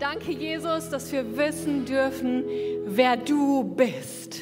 Danke, 0.00 0.32
Jesus, 0.32 0.90
dass 0.90 1.12
wir 1.12 1.36
wissen 1.36 1.84
dürfen, 1.84 2.44
wer 2.84 3.16
du 3.16 3.62
bist. 3.62 4.40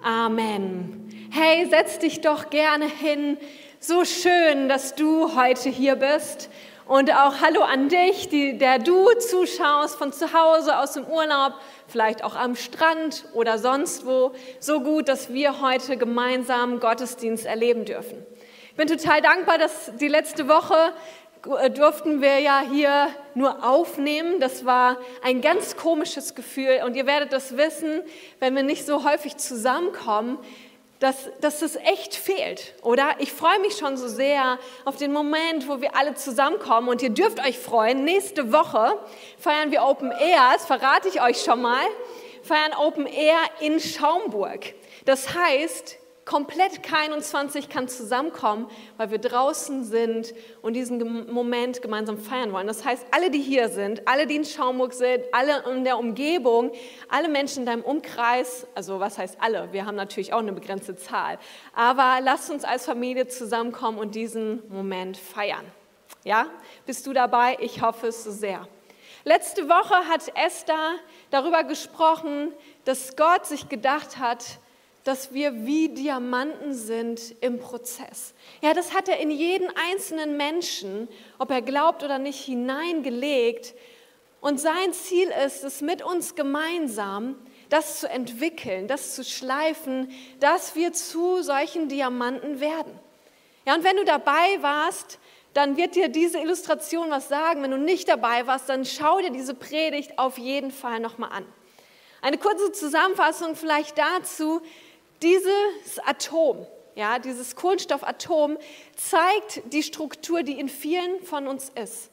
Amen. 0.00 1.28
Hey, 1.30 1.66
setz 1.68 1.98
dich 1.98 2.20
doch 2.20 2.48
gerne 2.48 2.86
hin. 2.86 3.38
So 3.80 4.04
schön, 4.04 4.68
dass 4.68 4.94
du 4.94 5.34
heute 5.34 5.68
hier 5.68 5.96
bist. 5.96 6.48
Und 6.86 7.12
auch 7.12 7.40
Hallo 7.40 7.62
an 7.62 7.88
dich, 7.88 8.28
die, 8.28 8.56
der 8.56 8.78
du 8.78 9.10
zuschaust 9.18 9.96
von 9.96 10.12
zu 10.12 10.32
Hause, 10.32 10.78
aus 10.78 10.92
dem 10.92 11.06
Urlaub, 11.06 11.54
vielleicht 11.88 12.22
auch 12.22 12.36
am 12.36 12.54
Strand 12.54 13.24
oder 13.34 13.58
sonst 13.58 14.06
wo. 14.06 14.32
So 14.60 14.80
gut, 14.80 15.08
dass 15.08 15.32
wir 15.32 15.60
heute 15.60 15.96
gemeinsam 15.96 16.78
Gottesdienst 16.78 17.46
erleben 17.46 17.84
dürfen. 17.84 18.24
Ich 18.70 18.76
bin 18.76 18.86
total 18.86 19.20
dankbar, 19.22 19.58
dass 19.58 19.90
die 19.96 20.06
letzte 20.06 20.46
Woche 20.46 20.92
durften 21.42 22.20
wir 22.20 22.40
ja 22.40 22.60
hier 22.60 23.08
nur 23.34 23.64
aufnehmen. 23.64 24.40
Das 24.40 24.64
war 24.64 24.98
ein 25.22 25.40
ganz 25.40 25.76
komisches 25.76 26.34
Gefühl. 26.34 26.82
Und 26.84 26.96
ihr 26.96 27.06
werdet 27.06 27.32
das 27.32 27.56
wissen, 27.56 28.02
wenn 28.40 28.54
wir 28.56 28.62
nicht 28.62 28.84
so 28.84 29.04
häufig 29.04 29.36
zusammenkommen, 29.36 30.38
dass, 30.98 31.30
dass 31.40 31.60
das 31.60 31.76
echt 31.76 32.16
fehlt, 32.16 32.74
oder? 32.82 33.10
Ich 33.18 33.32
freue 33.32 33.60
mich 33.60 33.76
schon 33.76 33.96
so 33.96 34.08
sehr 34.08 34.58
auf 34.84 34.96
den 34.96 35.12
Moment, 35.12 35.68
wo 35.68 35.80
wir 35.80 35.94
alle 35.94 36.14
zusammenkommen. 36.14 36.88
Und 36.88 37.02
ihr 37.02 37.10
dürft 37.10 37.38
euch 37.40 37.58
freuen. 37.58 38.04
Nächste 38.04 38.52
Woche 38.52 38.98
feiern 39.38 39.70
wir 39.70 39.84
Open 39.84 40.10
Air, 40.10 40.50
das 40.54 40.66
verrate 40.66 41.08
ich 41.08 41.22
euch 41.22 41.40
schon 41.42 41.62
mal, 41.62 41.86
feiern 42.42 42.72
Open 42.76 43.06
Air 43.06 43.38
in 43.60 43.78
Schaumburg. 43.78 44.74
Das 45.04 45.34
heißt, 45.34 45.97
komplett 46.28 46.84
K21 46.84 47.70
kann 47.70 47.88
zusammenkommen, 47.88 48.68
weil 48.98 49.10
wir 49.10 49.16
draußen 49.16 49.82
sind 49.82 50.34
und 50.60 50.74
diesen 50.74 51.32
Moment 51.32 51.80
gemeinsam 51.80 52.18
feiern 52.18 52.52
wollen. 52.52 52.66
Das 52.66 52.84
heißt, 52.84 53.06
alle, 53.12 53.30
die 53.30 53.40
hier 53.40 53.70
sind, 53.70 54.06
alle, 54.06 54.26
die 54.26 54.36
in 54.36 54.44
Schaumburg 54.44 54.92
sind, 54.92 55.24
alle 55.32 55.64
in 55.72 55.84
der 55.84 55.98
Umgebung, 55.98 56.70
alle 57.08 57.28
Menschen 57.28 57.60
in 57.60 57.66
deinem 57.66 57.82
Umkreis, 57.82 58.66
also 58.74 59.00
was 59.00 59.16
heißt 59.16 59.38
alle? 59.40 59.72
Wir 59.72 59.86
haben 59.86 59.96
natürlich 59.96 60.34
auch 60.34 60.40
eine 60.40 60.52
begrenzte 60.52 60.96
Zahl. 60.96 61.38
Aber 61.72 62.18
lasst 62.22 62.50
uns 62.50 62.62
als 62.62 62.84
Familie 62.84 63.26
zusammenkommen 63.28 63.98
und 63.98 64.14
diesen 64.14 64.62
Moment 64.68 65.16
feiern. 65.16 65.64
Ja? 66.24 66.48
Bist 66.84 67.06
du 67.06 67.14
dabei? 67.14 67.56
Ich 67.60 67.80
hoffe 67.80 68.08
es 68.08 68.24
so 68.24 68.30
sehr. 68.30 68.68
Letzte 69.24 69.66
Woche 69.70 69.94
hat 70.06 70.30
Esther 70.36 70.96
darüber 71.30 71.64
gesprochen, 71.64 72.52
dass 72.84 73.16
Gott 73.16 73.46
sich 73.46 73.70
gedacht 73.70 74.18
hat, 74.18 74.58
dass 75.08 75.32
wir 75.32 75.64
wie 75.64 75.88
Diamanten 75.88 76.74
sind 76.74 77.34
im 77.40 77.58
Prozess. 77.58 78.34
Ja, 78.60 78.74
das 78.74 78.92
hat 78.92 79.08
er 79.08 79.18
in 79.20 79.30
jeden 79.30 79.66
einzelnen 79.90 80.36
Menschen, 80.36 81.08
ob 81.38 81.50
er 81.50 81.62
glaubt 81.62 82.02
oder 82.02 82.18
nicht, 82.18 82.44
hineingelegt. 82.44 83.74
Und 84.42 84.60
sein 84.60 84.92
Ziel 84.92 85.32
ist 85.46 85.64
es, 85.64 85.80
mit 85.80 86.02
uns 86.02 86.34
gemeinsam 86.34 87.36
das 87.70 88.00
zu 88.00 88.10
entwickeln, 88.10 88.86
das 88.86 89.14
zu 89.14 89.24
schleifen, 89.24 90.10
dass 90.40 90.74
wir 90.74 90.92
zu 90.92 91.42
solchen 91.42 91.88
Diamanten 91.88 92.60
werden. 92.60 92.92
Ja, 93.64 93.76
und 93.76 93.84
wenn 93.84 93.96
du 93.96 94.04
dabei 94.04 94.58
warst, 94.60 95.18
dann 95.54 95.78
wird 95.78 95.94
dir 95.94 96.10
diese 96.10 96.38
Illustration 96.38 97.08
was 97.08 97.30
sagen. 97.30 97.62
Wenn 97.62 97.70
du 97.70 97.78
nicht 97.78 98.10
dabei 98.10 98.46
warst, 98.46 98.68
dann 98.68 98.84
schau 98.84 99.20
dir 99.20 99.30
diese 99.30 99.54
Predigt 99.54 100.18
auf 100.18 100.36
jeden 100.36 100.70
Fall 100.70 101.00
nochmal 101.00 101.30
an. 101.32 101.46
Eine 102.20 102.36
kurze 102.36 102.72
Zusammenfassung 102.72 103.54
vielleicht 103.54 103.96
dazu, 103.96 104.60
dieses 105.22 105.98
Atom, 106.04 106.66
ja, 106.94 107.18
dieses 107.18 107.56
Kohlenstoffatom 107.56 108.58
zeigt 108.96 109.62
die 109.72 109.82
Struktur, 109.82 110.42
die 110.42 110.58
in 110.58 110.68
vielen 110.68 111.22
von 111.22 111.46
uns 111.46 111.70
ist. 111.74 112.10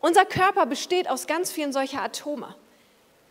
Unser 0.00 0.24
Körper 0.24 0.66
besteht 0.66 1.08
aus 1.08 1.26
ganz 1.26 1.52
vielen 1.52 1.72
solcher 1.72 2.02
Atome. 2.02 2.54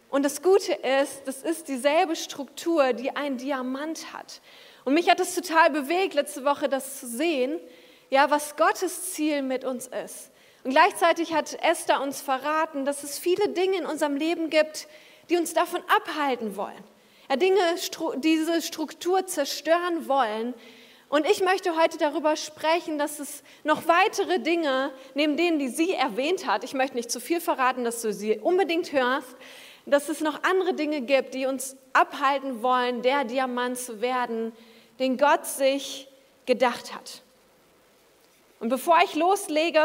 Und 0.09 0.23
das 0.23 0.41
Gute 0.41 0.73
ist, 0.73 1.21
das 1.25 1.41
ist 1.41 1.67
dieselbe 1.67 2.15
Struktur, 2.15 2.93
die 2.93 3.15
ein 3.15 3.37
Diamant 3.37 4.13
hat. 4.13 4.41
Und 4.85 4.93
mich 4.93 5.09
hat 5.09 5.19
es 5.19 5.35
total 5.35 5.69
bewegt, 5.69 6.15
letzte 6.15 6.45
Woche 6.45 6.67
das 6.67 6.99
zu 6.99 7.07
sehen, 7.07 7.59
ja, 8.09 8.31
was 8.31 8.55
Gottes 8.55 9.13
Ziel 9.13 9.41
mit 9.41 9.63
uns 9.63 9.87
ist. 9.87 10.31
Und 10.63 10.71
gleichzeitig 10.71 11.33
hat 11.33 11.57
Esther 11.63 12.01
uns 12.01 12.21
verraten, 12.21 12.85
dass 12.85 13.03
es 13.03 13.19
viele 13.19 13.49
Dinge 13.49 13.77
in 13.77 13.85
unserem 13.85 14.15
Leben 14.15 14.49
gibt, 14.49 14.87
die 15.29 15.37
uns 15.37 15.53
davon 15.53 15.81
abhalten 15.87 16.55
wollen. 16.55 16.83
Dinge, 17.37 17.61
diese 18.17 18.61
Struktur 18.61 19.25
zerstören 19.25 20.07
wollen. 20.07 20.53
Und 21.09 21.25
ich 21.25 21.41
möchte 21.41 21.75
heute 21.75 21.97
darüber 21.97 22.35
sprechen, 22.35 22.99
dass 22.99 23.19
es 23.19 23.43
noch 23.63 23.87
weitere 23.87 24.39
Dinge, 24.39 24.91
neben 25.15 25.37
denen, 25.37 25.57
die 25.57 25.69
sie 25.69 25.93
erwähnt 25.93 26.45
hat, 26.45 26.63
ich 26.63 26.73
möchte 26.73 26.95
nicht 26.95 27.09
zu 27.09 27.19
viel 27.19 27.41
verraten, 27.41 27.83
dass 27.83 28.01
du 28.01 28.13
sie 28.13 28.37
unbedingt 28.37 28.91
hörst, 28.91 29.35
dass 29.87 30.09
es 30.09 30.21
noch 30.21 30.43
andere 30.43 30.73
Dinge 30.73 31.01
gibt, 31.01 31.33
die 31.33 31.47
uns 31.47 31.75
abhalten 31.93 32.61
wollen, 32.61 33.01
der 33.01 33.23
Diamant 33.23 33.77
zu 33.77 34.01
werden, 34.01 34.53
den 34.99 35.17
Gott 35.17 35.47
sich 35.47 36.07
gedacht 36.45 36.93
hat. 36.93 37.23
Und 38.59 38.69
bevor 38.69 38.99
ich 39.03 39.15
loslege 39.15 39.83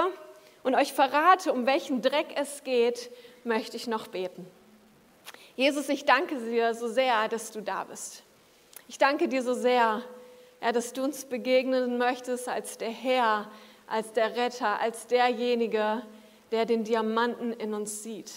und 0.63 0.75
euch 0.75 0.93
verrate, 0.93 1.53
um 1.53 1.65
welchen 1.65 2.03
Dreck 2.03 2.27
es 2.37 2.65
geht, 2.65 3.11
möchte 3.45 3.77
ich 3.77 3.87
noch 3.87 4.09
beten. 4.09 4.47
Jesus, 5.57 5.89
ich 5.89 6.05
danke 6.05 6.37
dir 6.37 6.75
so 6.75 6.89
sehr, 6.89 7.29
dass 7.29 7.53
du 7.53 7.61
da 7.61 7.85
bist. 7.85 8.25
Ich 8.89 8.99
danke 8.99 9.29
dir 9.29 9.43
so 9.43 9.55
sehr, 9.55 10.03
ja, 10.61 10.73
dass 10.73 10.93
du 10.93 11.05
uns 11.05 11.25
begegnen 11.25 11.97
möchtest 11.97 12.49
als 12.49 12.77
der 12.77 12.91
Herr, 12.91 13.51
als 13.87 14.13
der 14.13 14.37
Retter, 14.37 14.81
als 14.81 15.07
derjenige, 15.07 16.03
der 16.51 16.67
den 16.67 16.83
Diamanten 16.83 17.53
in 17.53 17.73
uns 17.73 18.03
sieht. 18.03 18.33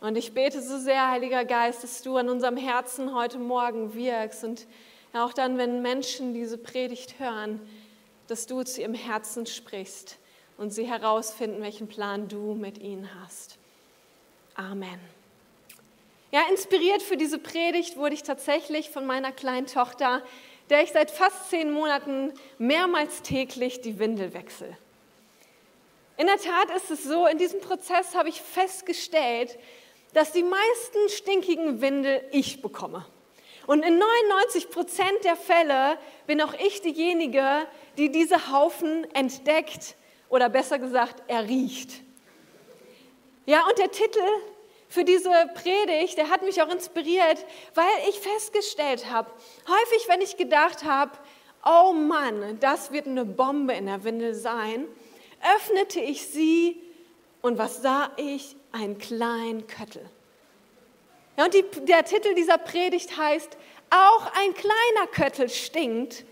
Und 0.00 0.16
ich 0.16 0.32
bete 0.32 0.62
so 0.62 0.78
sehr, 0.78 1.10
Heiliger 1.10 1.44
Geist, 1.44 1.82
dass 1.82 2.02
du 2.02 2.16
an 2.16 2.30
unserem 2.30 2.56
Herzen 2.56 3.14
heute 3.14 3.38
Morgen 3.38 3.94
wirkst 3.94 4.44
und 4.44 4.66
auch 5.12 5.32
dann, 5.32 5.58
wenn 5.58 5.82
Menschen 5.82 6.34
diese 6.34 6.58
Predigt 6.58 7.18
hören, 7.18 7.60
dass 8.28 8.46
du 8.46 8.62
zu 8.62 8.80
ihrem 8.80 8.94
Herzen 8.94 9.46
sprichst 9.46 10.18
und 10.56 10.70
sie 10.70 10.86
herausfinden, 10.86 11.62
welchen 11.62 11.88
Plan 11.88 12.28
du 12.28 12.54
mit 12.54 12.78
ihnen 12.78 13.08
hast. 13.20 13.58
Amen. 14.54 15.15
Ja, 16.32 16.42
inspiriert 16.50 17.02
für 17.02 17.16
diese 17.16 17.38
Predigt 17.38 17.96
wurde 17.96 18.14
ich 18.14 18.24
tatsächlich 18.24 18.90
von 18.90 19.06
meiner 19.06 19.30
kleinen 19.32 19.66
Tochter, 19.66 20.22
der 20.70 20.82
ich 20.82 20.92
seit 20.92 21.10
fast 21.10 21.50
zehn 21.50 21.72
Monaten 21.72 22.32
mehrmals 22.58 23.22
täglich 23.22 23.80
die 23.80 23.98
Windel 23.98 24.34
wechsle. 24.34 24.76
In 26.16 26.26
der 26.26 26.38
Tat 26.38 26.70
ist 26.74 26.90
es 26.90 27.04
so, 27.04 27.26
in 27.26 27.38
diesem 27.38 27.60
Prozess 27.60 28.14
habe 28.14 28.28
ich 28.28 28.40
festgestellt, 28.40 29.56
dass 30.14 30.32
die 30.32 30.42
meisten 30.42 31.08
stinkigen 31.10 31.80
Windel 31.80 32.22
ich 32.32 32.62
bekomme. 32.62 33.06
Und 33.66 33.84
in 33.84 33.98
99 33.98 34.70
Prozent 34.70 35.24
der 35.24 35.36
Fälle 35.36 35.98
bin 36.26 36.40
auch 36.40 36.54
ich 36.54 36.80
diejenige, 36.80 37.66
die 37.98 38.10
diese 38.10 38.50
Haufen 38.50 39.06
entdeckt 39.14 39.96
oder 40.28 40.48
besser 40.48 40.78
gesagt 40.78 41.22
erriecht. 41.28 42.02
Ja, 43.44 43.64
und 43.68 43.78
der 43.78 43.90
Titel 43.90 44.20
für 44.88 45.04
diese 45.04 45.30
Predigt, 45.54 46.16
der 46.18 46.30
hat 46.30 46.42
mich 46.42 46.62
auch 46.62 46.68
inspiriert, 46.68 47.44
weil 47.74 47.86
ich 48.08 48.20
festgestellt 48.20 49.10
habe, 49.10 49.30
häufig, 49.68 50.08
wenn 50.08 50.20
ich 50.20 50.36
gedacht 50.36 50.84
habe, 50.84 51.12
oh 51.64 51.92
Mann, 51.92 52.58
das 52.60 52.92
wird 52.92 53.06
eine 53.06 53.24
Bombe 53.24 53.74
in 53.74 53.86
der 53.86 54.04
Windel 54.04 54.34
sein, 54.34 54.86
öffnete 55.56 56.00
ich 56.00 56.28
sie 56.28 56.80
und 57.42 57.58
was 57.58 57.82
sah 57.82 58.10
ich? 58.16 58.56
Ein 58.72 58.98
kleinen 58.98 59.66
Köttel. 59.66 60.08
Ja, 61.36 61.44
und 61.44 61.54
die, 61.54 61.64
der 61.84 62.04
Titel 62.04 62.34
dieser 62.34 62.58
Predigt 62.58 63.16
heißt, 63.16 63.56
auch 63.90 64.26
ein 64.38 64.54
kleiner 64.54 65.06
Köttel 65.12 65.48
stinkt 65.48 66.24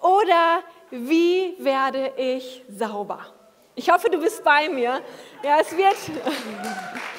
oder 0.00 0.62
wie 0.90 1.54
werde 1.58 2.12
ich 2.16 2.62
sauber? 2.68 3.26
Ich 3.74 3.90
hoffe, 3.90 4.08
du 4.08 4.18
bist 4.18 4.42
bei 4.42 4.68
mir. 4.68 5.02
Ja, 5.42 5.60
es 5.60 5.76
wird. 5.76 5.96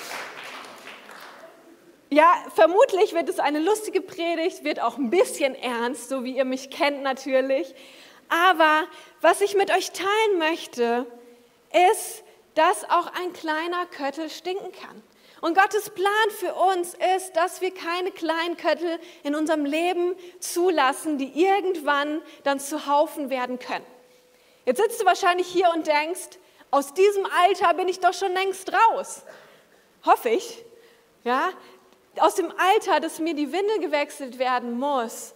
Ja, 2.09 2.33
vermutlich 2.55 3.13
wird 3.13 3.27
es 3.27 3.39
eine 3.39 3.59
lustige 3.59 3.99
Predigt, 3.99 4.63
wird 4.63 4.79
auch 4.79 4.97
ein 4.97 5.09
bisschen 5.09 5.55
ernst, 5.55 6.07
so 6.07 6.23
wie 6.23 6.37
ihr 6.37 6.45
mich 6.45 6.69
kennt 6.69 7.03
natürlich. 7.03 7.75
Aber 8.29 8.87
was 9.19 9.41
ich 9.41 9.55
mit 9.55 9.71
euch 9.71 9.91
teilen 9.91 10.37
möchte, 10.37 11.05
ist, 11.93 12.23
dass 12.55 12.85
auch 12.85 13.07
ein 13.07 13.33
kleiner 13.33 13.85
Köttel 13.87 14.29
stinken 14.29 14.71
kann. 14.71 15.03
Und 15.41 15.55
Gottes 15.55 15.89
Plan 15.89 16.29
für 16.39 16.53
uns 16.55 16.95
ist, 17.15 17.33
dass 17.33 17.61
wir 17.61 17.73
keine 17.73 18.11
kleinen 18.11 18.57
Köttel 18.57 18.99
in 19.23 19.35
unserem 19.35 19.65
Leben 19.65 20.15
zulassen, 20.39 21.17
die 21.17 21.39
irgendwann 21.39 22.21
dann 22.43 22.59
zu 22.59 22.87
Haufen 22.87 23.29
werden 23.29 23.59
können. 23.59 23.85
Jetzt 24.65 24.81
sitzt 24.81 25.01
du 25.01 25.05
wahrscheinlich 25.05 25.47
hier 25.47 25.71
und 25.75 25.85
denkst, 25.85 26.39
aus 26.71 26.93
diesem 26.93 27.25
Alter 27.43 27.73
bin 27.75 27.87
ich 27.87 27.99
doch 27.99 28.13
schon 28.13 28.33
längst 28.33 28.71
raus. 28.73 29.23
Hoffe 30.05 30.29
ich. 30.29 30.63
Ja, 31.23 31.49
aus 32.21 32.35
dem 32.35 32.51
Alter, 32.57 32.99
dass 32.99 33.19
mir 33.19 33.33
die 33.33 33.51
Windel 33.51 33.79
gewechselt 33.79 34.39
werden 34.39 34.77
muss 34.77 35.33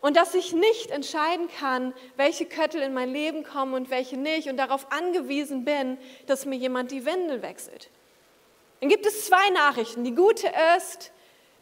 und 0.00 0.16
dass 0.16 0.34
ich 0.34 0.52
nicht 0.52 0.90
entscheiden 0.90 1.48
kann, 1.58 1.94
welche 2.16 2.44
Köttel 2.44 2.82
in 2.82 2.92
mein 2.92 3.10
Leben 3.10 3.44
kommen 3.44 3.74
und 3.74 3.88
welche 3.88 4.16
nicht 4.16 4.48
und 4.48 4.56
darauf 4.56 4.90
angewiesen 4.90 5.64
bin, 5.64 5.96
dass 6.26 6.44
mir 6.44 6.56
jemand 6.56 6.90
die 6.90 7.06
Windel 7.06 7.40
wechselt. 7.42 7.88
dann 8.80 8.88
gibt 8.88 9.06
es 9.06 9.26
zwei 9.26 9.50
Nachrichten. 9.50 10.04
Die 10.04 10.14
gute 10.14 10.52
ist, 10.76 11.12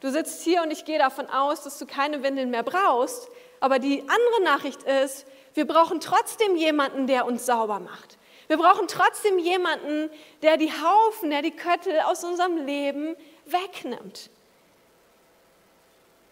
du 0.00 0.10
sitzt 0.10 0.42
hier 0.42 0.62
und 0.62 0.70
ich 0.70 0.86
gehe 0.86 0.98
davon 0.98 1.28
aus, 1.28 1.62
dass 1.62 1.78
du 1.78 1.86
keine 1.86 2.22
Windeln 2.22 2.50
mehr 2.50 2.62
brauchst. 2.62 3.28
Aber 3.60 3.78
die 3.78 4.00
andere 4.00 4.42
Nachricht 4.42 4.82
ist, 4.84 5.26
wir 5.52 5.66
brauchen 5.66 6.00
trotzdem 6.00 6.56
jemanden, 6.56 7.06
der 7.06 7.26
uns 7.26 7.44
sauber 7.44 7.78
macht. 7.78 8.16
Wir 8.48 8.56
brauchen 8.56 8.88
trotzdem 8.88 9.38
jemanden, 9.38 10.10
der 10.42 10.56
die 10.56 10.72
Haufen, 10.72 11.30
der 11.30 11.42
die 11.42 11.50
Köttel 11.50 12.00
aus 12.00 12.24
unserem 12.24 12.56
Leben 12.66 13.14
wegnimmt. 13.44 14.30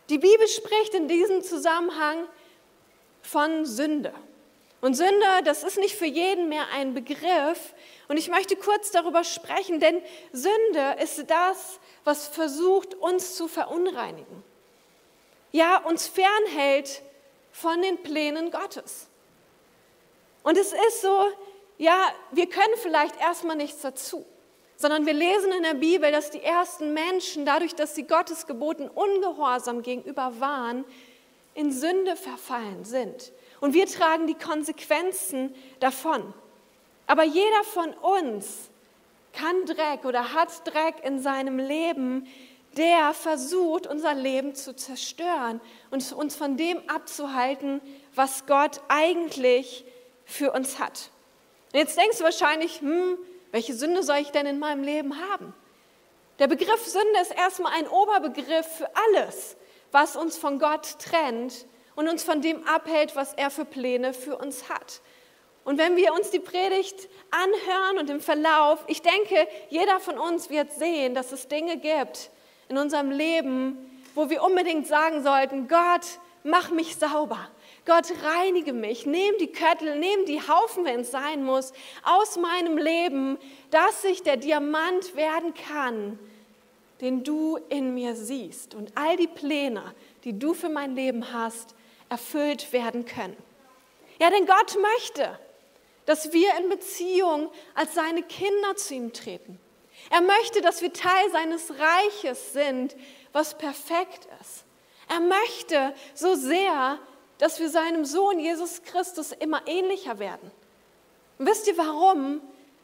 Die 0.09 0.19
Bibel 0.19 0.49
spricht 0.49 0.95
in 0.95 1.09
diesem 1.09 1.43
Zusammenhang 1.43 2.27
von 3.23 3.67
Sünde. 3.67 4.15
Und 4.81 4.95
Sünde, 4.95 5.27
das 5.45 5.65
ist 5.65 5.79
nicht 5.79 5.97
für 5.97 6.07
jeden 6.07 6.49
mehr 6.49 6.69
ein 6.73 6.95
Begriff. 6.95 7.75
Und 8.07 8.17
ich 8.17 8.29
möchte 8.29 8.57
kurz 8.57 8.91
darüber 8.91 9.25
sprechen, 9.25 9.81
denn 9.81 10.01
Sünde 10.33 10.97
ist 11.03 11.29
das, 11.29 11.81
was 12.05 12.29
versucht, 12.29 12.95
uns 12.95 13.35
zu 13.35 13.49
verunreinigen. 13.49 14.45
Ja, 15.51 15.79
uns 15.79 16.07
fernhält 16.07 17.03
von 17.51 17.83
den 17.83 18.03
Plänen 18.03 18.51
Gottes. 18.51 19.09
Und 20.45 20.57
es 20.57 20.73
ist 20.73 21.03
so, 21.03 21.27
ja, 21.77 22.13
wir 22.31 22.49
können 22.49 22.75
vielleicht 22.81 23.21
erstmal 23.21 23.57
nichts 23.57 23.83
dazu, 23.83 24.25
sondern 24.79 25.07
wir 25.07 25.13
lesen 25.13 25.51
in 25.51 25.65
der 25.65 25.75
Bibel, 25.75 26.13
dass 26.13 26.31
die 26.31 26.43
ersten 26.43 26.95
Menschen, 26.95 27.45
dadurch, 27.45 27.75
dass 27.75 27.97
sie 27.97 28.05
Gottes 28.05 28.47
Geboten 28.47 28.89
ungehorsam 28.89 29.83
gegenüber 29.83 30.35
waren, 30.39 30.85
in 31.55 31.73
Sünde 31.73 32.15
verfallen 32.15 32.85
sind. 32.85 33.33
Und 33.61 33.75
wir 33.75 33.87
tragen 33.87 34.29
die 34.29 34.37
Konsequenzen 34.37 35.53
davon. 35.81 36.33
Aber 37.09 37.25
jeder 37.25 37.65
von 37.65 37.93
uns 37.93 38.71
kann 39.33 39.67
Dreck 39.67 40.05
oder 40.05 40.33
hat 40.33 40.49
Dreck 40.65 41.05
in 41.05 41.21
seinem 41.21 41.59
Leben, 41.59 42.29
der 42.77 43.15
versucht, 43.15 43.89
unser 43.89 44.15
Leben 44.15 44.55
zu 44.55 44.77
zerstören 44.77 45.61
und 45.91 46.13
uns 46.13 46.37
von 46.37 46.57
dem 46.57 46.79
abzuhalten, 46.89 47.81
was 48.15 48.47
Gott 48.47 48.81
eigentlich 48.87 49.85
für 50.25 50.53
uns 50.53 50.79
hat. 50.79 51.11
Und 51.73 51.81
jetzt 51.81 51.99
denkst 51.99 52.19
du 52.19 52.25
wahrscheinlich, 52.25 52.81
hm, 52.81 53.19
welche 53.51 53.75
Sünde 53.75 54.03
soll 54.03 54.19
ich 54.19 54.31
denn 54.31 54.47
in 54.47 54.59
meinem 54.59 54.83
Leben 54.83 55.15
haben? 55.31 55.55
Der 56.39 56.47
Begriff 56.47 56.87
Sünde 56.87 57.21
ist 57.21 57.35
erstmal 57.35 57.73
ein 57.73 57.89
Oberbegriff 57.89 58.67
für 58.67 58.89
alles, 58.95 59.57
was 59.91 60.17
uns 60.17 60.37
von 60.37 60.59
Gott 60.59 60.99
trennt 60.99 61.67
und 61.97 62.09
uns 62.09 62.23
von 62.23 62.41
dem 62.41 62.65
abhält, 62.67 63.17
was 63.17 63.35
er 63.35 63.51
für 63.51 63.65
Pläne 63.65 64.15
für 64.15 64.37
uns 64.37 64.69
hat. 64.69 65.01
Und 65.65 65.79
wenn 65.79 65.97
wir 65.97 66.15
uns 66.15 66.31
die 66.31 66.39
Predigt 66.39 67.09
anhören 67.31 67.99
und 67.99 68.09
im 68.09 68.21
Verlauf, 68.21 68.85
ich 68.87 69.03
denke, 69.03 69.49
jeder 69.69 70.01
von 70.01 70.17
uns 70.17 70.49
wird 70.49 70.73
sehen, 70.73 71.15
dass 71.15 71.33
es 71.33 71.49
Dinge 71.49 71.77
gibt 71.77 72.31
in 72.69 72.79
unserem 72.79 73.11
Leben, 73.11 73.77
wo 74.15 74.31
wir 74.31 74.43
unbedingt 74.43 74.87
sagen 74.87 75.23
sollten, 75.23 75.69
Gott, 75.69 76.21
mach 76.43 76.71
mich 76.71 76.97
sauber. 76.97 77.51
Gott, 77.89 78.13
reinige 78.23 78.75
mich, 78.75 79.07
nimm 79.07 79.39
die 79.41 79.51
Köttel, 79.51 79.99
nimm 79.99 80.27
die 80.27 80.47
Haufen, 80.47 80.85
wenn 80.85 81.01
es 81.01 81.11
sein 81.11 81.43
muss, 81.43 81.73
aus 82.05 82.37
meinem 82.37 82.77
Leben, 82.77 83.39
dass 83.71 84.05
ich 84.05 84.23
der 84.23 84.37
Diamant 84.37 85.17
werden 85.17 85.55
kann, 85.55 86.19
den 87.01 87.25
du 87.25 87.59
in 87.71 87.95
mir 87.95 88.15
siehst 88.15 88.75
und 88.75 88.93
all 88.95 89.17
die 89.17 89.27
Pläne, 89.27 89.95
die 90.25 90.39
du 90.39 90.53
für 90.53 90.69
mein 90.69 90.95
Leben 90.95 91.33
hast, 91.33 91.75
erfüllt 92.11 92.75
werden 92.75 93.07
können. 93.07 93.37
Ja, 94.21 94.29
denn 94.29 94.45
Gott 94.45 94.77
möchte, 94.79 95.39
dass 96.05 96.31
wir 96.35 96.51
in 96.59 96.69
Beziehung 96.69 97.51
als 97.75 97.95
seine 97.95 98.23
Kinder 98.23 98.77
zu 98.77 98.95
ihm 98.95 99.15
treten. 99.15 99.59
Er 100.11 100.21
möchte, 100.21 100.61
dass 100.61 100.83
wir 100.83 100.93
Teil 100.93 101.31
seines 101.33 101.73
Reiches 101.79 102.53
sind, 102.53 102.97
was 103.33 103.57
perfekt 103.57 104.29
ist. 104.43 104.65
Er 105.09 105.21
möchte 105.21 105.95
so 106.13 106.35
sehr, 106.35 106.99
dass 107.39 107.61
wir 107.61 107.71
seinem 107.71 108.05
Sohn 108.05 108.41
Jesus 108.41 108.83
Christus 108.83 109.33
immer 109.33 109.63
ähnlicher 109.67 110.19
werden. 110.19 110.51
Und 111.39 111.47
wisst 111.47 111.67
ihr 111.69 111.79
warum? 111.79 112.41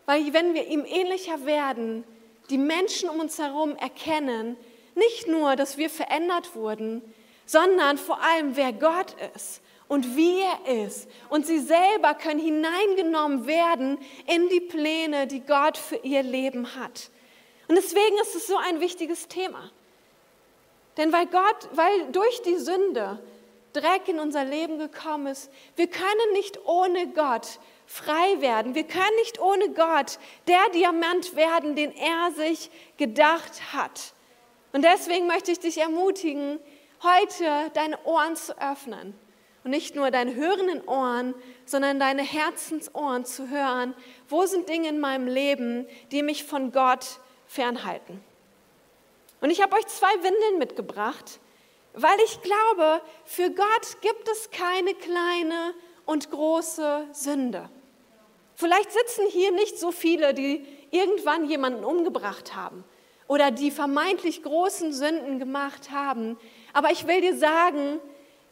Weil 0.06 0.32
wenn 0.32 0.54
wir 0.54 0.66
ihm 0.66 0.84
ähnlicher 0.84 1.44
werden, 1.44 2.04
die 2.50 2.58
Menschen 2.58 3.08
um 3.08 3.20
uns 3.20 3.38
herum 3.38 3.76
erkennen, 3.76 4.56
nicht 4.94 5.26
nur, 5.26 5.56
dass 5.56 5.76
wir 5.76 5.90
verändert 5.90 6.54
wurden, 6.54 7.02
sondern 7.46 7.98
vor 7.98 8.22
allem, 8.22 8.56
wer 8.56 8.72
Gott 8.72 9.16
ist 9.34 9.60
und 9.88 10.16
wie 10.16 10.40
er 10.40 10.84
ist. 10.84 11.08
Und 11.30 11.46
sie 11.46 11.58
selber 11.58 12.14
können 12.14 12.40
hineingenommen 12.40 13.46
werden 13.46 13.98
in 14.26 14.48
die 14.48 14.60
Pläne, 14.60 15.26
die 15.26 15.40
Gott 15.40 15.76
für 15.76 15.96
ihr 15.96 16.22
Leben 16.22 16.76
hat. 16.76 17.10
Und 17.68 17.76
deswegen 17.76 18.16
ist 18.22 18.34
es 18.34 18.46
so 18.46 18.56
ein 18.56 18.80
wichtiges 18.80 19.28
Thema. 19.28 19.70
Denn 20.96 21.12
weil 21.12 21.26
Gott, 21.26 21.68
weil 21.72 22.12
durch 22.12 22.42
die 22.42 22.56
Sünde 22.56 23.18
Dreck 23.74 24.08
in 24.08 24.20
unser 24.20 24.44
Leben 24.44 24.78
gekommen 24.78 25.26
ist, 25.26 25.50
wir 25.76 25.88
können 25.88 26.32
nicht 26.32 26.64
ohne 26.64 27.08
Gott 27.08 27.58
frei 27.86 28.40
werden. 28.40 28.74
Wir 28.74 28.84
können 28.84 29.14
nicht 29.18 29.38
ohne 29.40 29.70
Gott 29.70 30.18
der 30.48 30.70
Diamant 30.72 31.36
werden, 31.36 31.76
den 31.76 31.92
er 31.92 32.32
sich 32.32 32.70
gedacht 32.96 33.74
hat. 33.74 34.14
Und 34.72 34.82
deswegen 34.82 35.26
möchte 35.26 35.52
ich 35.52 35.60
dich 35.60 35.78
ermutigen, 35.78 36.58
heute 37.02 37.70
deine 37.74 38.02
Ohren 38.04 38.36
zu 38.36 38.58
öffnen. 38.60 39.14
Und 39.62 39.70
nicht 39.70 39.96
nur 39.96 40.10
deine 40.10 40.34
hörenden 40.34 40.86
Ohren, 40.86 41.34
sondern 41.64 41.98
deine 41.98 42.22
Herzensohren 42.22 43.24
zu 43.24 43.48
hören. 43.48 43.94
Wo 44.28 44.44
sind 44.44 44.68
Dinge 44.68 44.88
in 44.88 45.00
meinem 45.00 45.26
Leben, 45.26 45.86
die 46.10 46.22
mich 46.22 46.44
von 46.44 46.70
Gott 46.70 47.18
fernhalten? 47.46 48.22
Und 49.40 49.50
ich 49.50 49.62
habe 49.62 49.76
euch 49.76 49.86
zwei 49.86 50.12
Windeln 50.22 50.58
mitgebracht, 50.58 51.38
weil 51.94 52.18
ich 52.24 52.40
glaube, 52.42 53.00
für 53.24 53.50
Gott 53.50 54.00
gibt 54.00 54.28
es 54.28 54.50
keine 54.50 54.94
kleine 54.94 55.74
und 56.04 56.30
große 56.30 57.06
Sünde. 57.12 57.70
Vielleicht 58.56 58.92
sitzen 58.92 59.26
hier 59.30 59.52
nicht 59.52 59.78
so 59.78 59.90
viele, 59.90 60.34
die 60.34 60.64
irgendwann 60.90 61.48
jemanden 61.48 61.84
umgebracht 61.84 62.54
haben 62.54 62.84
oder 63.26 63.50
die 63.50 63.70
vermeintlich 63.70 64.42
großen 64.42 64.92
Sünden 64.92 65.38
gemacht 65.38 65.90
haben. 65.90 66.36
Aber 66.72 66.90
ich 66.90 67.06
will 67.06 67.20
dir 67.20 67.36
sagen, 67.36 68.00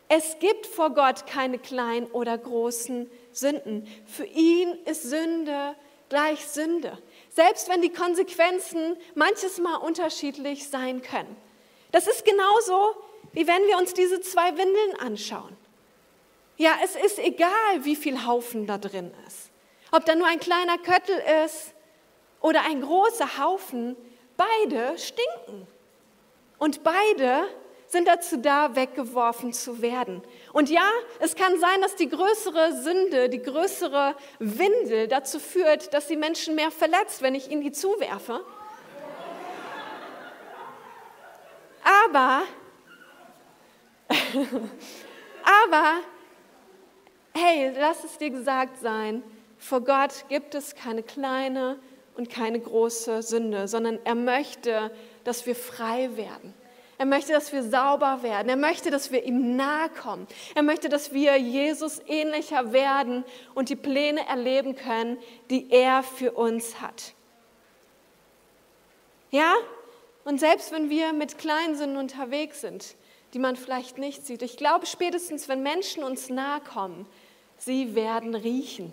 es 0.08 0.38
gibt 0.40 0.66
vor 0.66 0.90
Gott 0.90 1.26
keine 1.26 1.58
kleinen 1.58 2.06
oder 2.06 2.36
großen 2.36 3.10
Sünden. 3.32 3.86
Für 4.06 4.24
ihn 4.24 4.72
ist 4.84 5.04
Sünde 5.04 5.74
gleich 6.08 6.44
Sünde. 6.46 6.98
Selbst 7.30 7.70
wenn 7.70 7.80
die 7.80 7.92
Konsequenzen 7.92 8.96
manches 9.14 9.58
Mal 9.58 9.76
unterschiedlich 9.76 10.68
sein 10.68 11.00
können. 11.00 11.34
Das 11.90 12.06
ist 12.06 12.24
genauso, 12.26 12.94
wie 13.32 13.46
wenn 13.46 13.67
wir 13.67 13.79
uns 13.79 13.94
diese 13.94 14.20
zwei 14.20 14.56
Windeln 14.56 14.96
anschauen. 14.98 15.56
Ja, 16.56 16.72
es 16.84 16.96
ist 16.96 17.19
egal, 17.19 17.51
wie 17.81 17.96
viel 17.96 18.27
Haufen 18.27 18.67
da 18.67 18.79
drin 18.79 19.12
ist. 19.27 19.51
Ob 19.91 20.05
da 20.05 20.15
nur 20.15 20.27
ein 20.27 20.41
kleiner 20.41 20.79
Köttel 20.79 21.17
ist 21.44 21.74
oder 22.41 22.62
ein 22.65 22.81
großer 22.81 23.39
Haufen, 23.39 23.96
beide 24.36 24.98
stinken. 24.98 25.67
Und 26.58 26.82
beide 26.82 27.48
sind 27.89 28.08
dazu 28.08 28.39
da, 28.39 28.74
weggeworfen 28.74 29.53
zu 29.53 29.82
werden. 29.82 30.22
Und 30.53 30.70
ja, 30.70 30.89
es 31.20 31.34
kann 31.34 31.60
sein, 31.60 31.82
dass 31.82 31.94
die 31.94 32.08
größere 32.08 32.72
Sünde, 32.82 33.29
die 33.29 33.43
größere 33.43 34.15
Windel 34.39 35.08
dazu 35.08 35.39
führt, 35.39 35.93
dass 35.93 36.06
die 36.06 36.17
Menschen 36.17 36.55
mehr 36.55 36.70
verletzt, 36.70 37.20
wenn 37.20 37.34
ich 37.34 37.51
ihnen 37.51 37.60
die 37.60 37.72
zuwerfe. 37.72 38.43
Aber, 42.06 42.43
aber, 45.64 46.00
hey, 47.34 47.72
lass 47.78 48.04
es 48.04 48.19
dir 48.19 48.31
gesagt 48.31 48.78
sein, 48.81 49.22
vor 49.58 49.81
Gott 49.81 50.24
gibt 50.28 50.54
es 50.54 50.74
keine 50.74 51.02
kleine 51.02 51.78
und 52.16 52.31
keine 52.31 52.60
große 52.60 53.22
Sünde, 53.22 53.69
sondern 53.69 53.98
er 54.04 54.14
möchte, 54.14 54.90
dass 55.24 55.46
wir 55.46 55.54
frei 55.54 56.16
werden. 56.16 56.54
Er 56.98 57.06
möchte, 57.06 57.32
dass 57.32 57.52
wir 57.52 57.64
sauber 57.64 58.22
werden. 58.22 58.48
Er 58.48 58.56
möchte, 58.56 58.90
dass 58.90 59.10
wir 59.10 59.24
ihm 59.24 59.56
nahe 59.56 59.88
kommen. 59.88 60.28
Er 60.54 60.62
möchte, 60.62 60.88
dass 60.88 61.12
wir 61.12 61.36
Jesus 61.36 62.00
ähnlicher 62.06 62.72
werden 62.72 63.24
und 63.54 63.70
die 63.70 63.76
Pläne 63.76 64.26
erleben 64.28 64.76
können, 64.76 65.19
die 65.50 65.70
er 65.72 66.04
für 66.04 66.32
uns 66.32 66.81
hat. 66.81 67.14
Ja? 69.32 69.54
Und 70.24 70.38
selbst 70.38 70.70
wenn 70.70 70.90
wir 70.90 71.12
mit 71.12 71.38
Kleinsinn 71.38 71.96
unterwegs 71.96 72.60
sind, 72.60 72.94
die 73.32 73.39
man 73.39 73.56
vielleicht 73.56 73.98
nicht 73.98 74.27
sieht, 74.27 74.43
ich 74.43 74.56
glaube 74.56 74.86
spätestens, 74.86 75.48
wenn 75.48 75.62
Menschen 75.62 76.05
uns 76.05 76.29
nahe 76.29 76.60
kommen, 76.60 77.06
sie 77.58 77.94
werden 77.94 78.34
riechen. 78.34 78.93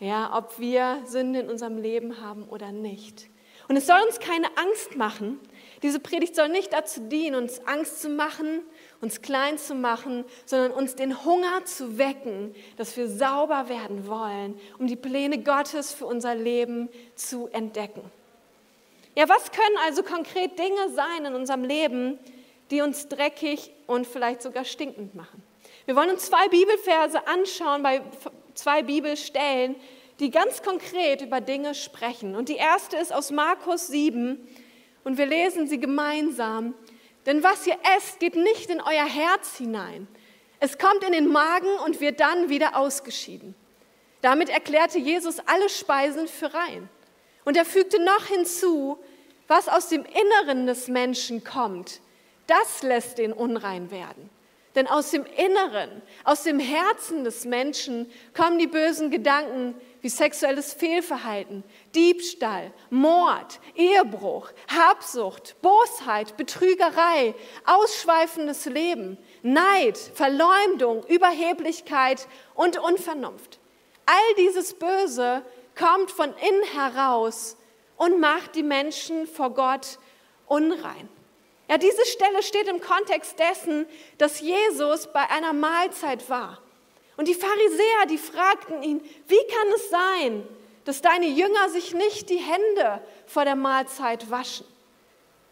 Ja, 0.00 0.36
ob 0.36 0.60
wir 0.60 1.02
Sünde 1.06 1.40
in 1.40 1.50
unserem 1.50 1.76
Leben 1.76 2.20
haben 2.20 2.44
oder 2.44 2.70
nicht. 2.70 3.28
Und 3.66 3.76
es 3.76 3.86
soll 3.86 4.00
uns 4.06 4.20
keine 4.20 4.46
Angst 4.56 4.96
machen, 4.96 5.40
diese 5.82 6.00
Predigt 6.00 6.34
soll 6.34 6.48
nicht 6.48 6.72
dazu 6.72 7.00
dienen, 7.00 7.36
uns 7.36 7.64
Angst 7.66 8.02
zu 8.02 8.08
machen, 8.08 8.62
uns 9.00 9.22
klein 9.22 9.58
zu 9.58 9.74
machen, 9.74 10.24
sondern 10.44 10.72
uns 10.72 10.96
den 10.96 11.24
Hunger 11.24 11.64
zu 11.64 11.98
wecken, 11.98 12.54
dass 12.76 12.96
wir 12.96 13.08
sauber 13.08 13.68
werden 13.68 14.08
wollen, 14.08 14.58
um 14.78 14.88
die 14.88 14.96
Pläne 14.96 15.38
Gottes 15.42 15.92
für 15.92 16.06
unser 16.06 16.34
Leben 16.34 16.88
zu 17.14 17.48
entdecken. 17.48 18.02
Ja, 19.14 19.28
was 19.28 19.52
können 19.52 19.76
also 19.84 20.02
konkret 20.02 20.58
Dinge 20.58 20.90
sein 20.94 21.26
in 21.26 21.34
unserem 21.34 21.62
Leben, 21.62 22.18
die 22.70 22.80
uns 22.80 23.08
dreckig 23.08 23.72
und 23.86 24.06
vielleicht 24.06 24.42
sogar 24.42 24.64
stinkend 24.64 25.14
machen? 25.14 25.42
Wir 25.86 25.96
wollen 25.96 26.10
uns 26.10 26.26
zwei 26.26 26.48
Bibelverse 26.48 27.26
anschauen, 27.26 27.82
bei 27.82 28.02
zwei 28.54 28.82
Bibelstellen, 28.82 29.76
die 30.20 30.30
ganz 30.30 30.62
konkret 30.62 31.22
über 31.22 31.40
Dinge 31.40 31.74
sprechen. 31.74 32.34
Und 32.36 32.48
die 32.48 32.56
erste 32.56 32.96
ist 32.96 33.12
aus 33.12 33.30
Markus 33.30 33.86
7 33.86 34.38
und 35.04 35.16
wir 35.16 35.26
lesen 35.26 35.68
sie 35.68 35.78
gemeinsam. 35.78 36.74
Denn 37.26 37.42
was 37.42 37.66
ihr 37.66 37.76
esst, 37.96 38.20
geht 38.20 38.36
nicht 38.36 38.70
in 38.70 38.80
euer 38.80 39.06
Herz 39.06 39.56
hinein. 39.56 40.08
Es 40.60 40.78
kommt 40.78 41.04
in 41.04 41.12
den 41.12 41.28
Magen 41.28 41.70
und 41.84 42.00
wird 42.00 42.20
dann 42.20 42.48
wieder 42.48 42.76
ausgeschieden. 42.76 43.54
Damit 44.20 44.48
erklärte 44.48 44.98
Jesus 44.98 45.38
alle 45.46 45.68
Speisen 45.68 46.26
für 46.26 46.52
rein. 46.52 46.88
Und 47.44 47.56
er 47.56 47.64
fügte 47.64 48.02
noch 48.02 48.26
hinzu, 48.26 48.98
was 49.46 49.68
aus 49.68 49.88
dem 49.88 50.04
Inneren 50.04 50.66
des 50.66 50.88
Menschen 50.88 51.44
kommt, 51.44 52.00
das 52.48 52.82
lässt 52.82 53.18
den 53.18 53.32
unrein 53.32 53.92
werden. 53.92 54.30
Denn 54.74 54.86
aus 54.86 55.10
dem 55.10 55.24
Inneren, 55.24 56.02
aus 56.24 56.42
dem 56.42 56.60
Herzen 56.60 57.24
des 57.24 57.44
Menschen 57.44 58.08
kommen 58.36 58.58
die 58.58 58.66
bösen 58.66 59.10
Gedanken 59.10 59.74
wie 60.02 60.08
sexuelles 60.08 60.72
Fehlverhalten, 60.72 61.64
Diebstahl, 61.94 62.72
Mord, 62.90 63.58
Ehebruch, 63.74 64.50
Habsucht, 64.68 65.56
Bosheit, 65.62 66.36
Betrügerei, 66.36 67.34
ausschweifendes 67.66 68.66
Leben, 68.66 69.18
Neid, 69.42 69.98
Verleumdung, 69.98 71.04
Überheblichkeit 71.08 72.28
und 72.54 72.78
Unvernunft. 72.78 73.58
All 74.06 74.34
dieses 74.36 74.74
Böse 74.74 75.42
kommt 75.76 76.10
von 76.10 76.28
innen 76.28 76.62
heraus 76.74 77.56
und 77.96 78.20
macht 78.20 78.54
die 78.54 78.62
Menschen 78.62 79.26
vor 79.26 79.50
Gott 79.54 79.98
unrein. 80.46 81.08
Ja, 81.68 81.76
diese 81.76 82.04
Stelle 82.06 82.42
steht 82.42 82.66
im 82.66 82.80
Kontext 82.80 83.38
dessen, 83.38 83.86
dass 84.16 84.40
Jesus 84.40 85.06
bei 85.12 85.28
einer 85.30 85.52
Mahlzeit 85.52 86.28
war. 86.30 86.62
Und 87.18 87.28
die 87.28 87.34
Pharisäer, 87.34 88.06
die 88.08 88.18
fragten 88.18 88.82
ihn, 88.82 89.00
wie 89.26 89.46
kann 89.48 89.68
es 89.74 89.90
sein, 89.90 90.48
dass 90.84 91.02
deine 91.02 91.26
Jünger 91.26 91.68
sich 91.68 91.92
nicht 91.92 92.30
die 92.30 92.38
Hände 92.38 93.02
vor 93.26 93.44
der 93.44 93.56
Mahlzeit 93.56 94.30
waschen? 94.30 94.66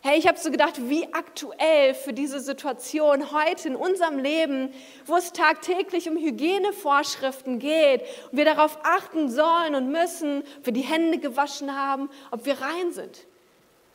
Hey, 0.01 0.19
ich 0.19 0.29
habe 0.29 0.39
so 0.39 0.53
gedacht, 0.53 0.89
wie 0.89 1.13
aktuell 1.13 1.93
für 1.93 2.13
diese 2.13 2.39
Situation 2.39 3.33
heute 3.33 3.69
in 3.69 3.77
unserem 3.77 4.19
Leben, 4.19 4.73
wo 5.05 5.17
es 5.17 5.33
tagtäglich 5.33 6.09
um 6.09 6.17
Hygienevorschriften 6.17 7.59
geht 7.59 8.03
und 8.31 8.39
wir 8.39 8.45
darauf 8.45 8.79
achten 8.85 9.29
sollen 9.29 9.75
und 9.75 9.91
müssen, 9.91 10.45
ob 10.59 10.67
wir 10.67 10.73
die 10.73 10.83
Hände 10.83 11.19
gewaschen 11.19 11.77
haben, 11.77 12.09
ob 12.31 12.47
wir 12.47 12.61
rein 12.61 12.93
sind. 12.93 13.27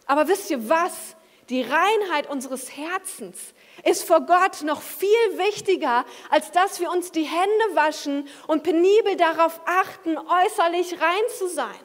Aber 0.05 0.27
wisst 0.27 0.51
ihr 0.51 0.67
was? 0.67 1.15
Die 1.51 1.63
Reinheit 1.63 2.29
unseres 2.29 2.77
Herzens 2.77 3.37
ist 3.83 4.05
vor 4.05 4.21
Gott 4.21 4.61
noch 4.61 4.81
viel 4.81 5.09
wichtiger, 5.37 6.05
als 6.29 6.49
dass 6.51 6.79
wir 6.79 6.89
uns 6.89 7.11
die 7.11 7.25
Hände 7.25 7.75
waschen 7.75 8.29
und 8.47 8.63
penibel 8.63 9.17
darauf 9.17 9.59
achten, 9.65 10.17
äußerlich 10.17 11.01
rein 11.01 11.23
zu 11.37 11.49
sein. 11.49 11.79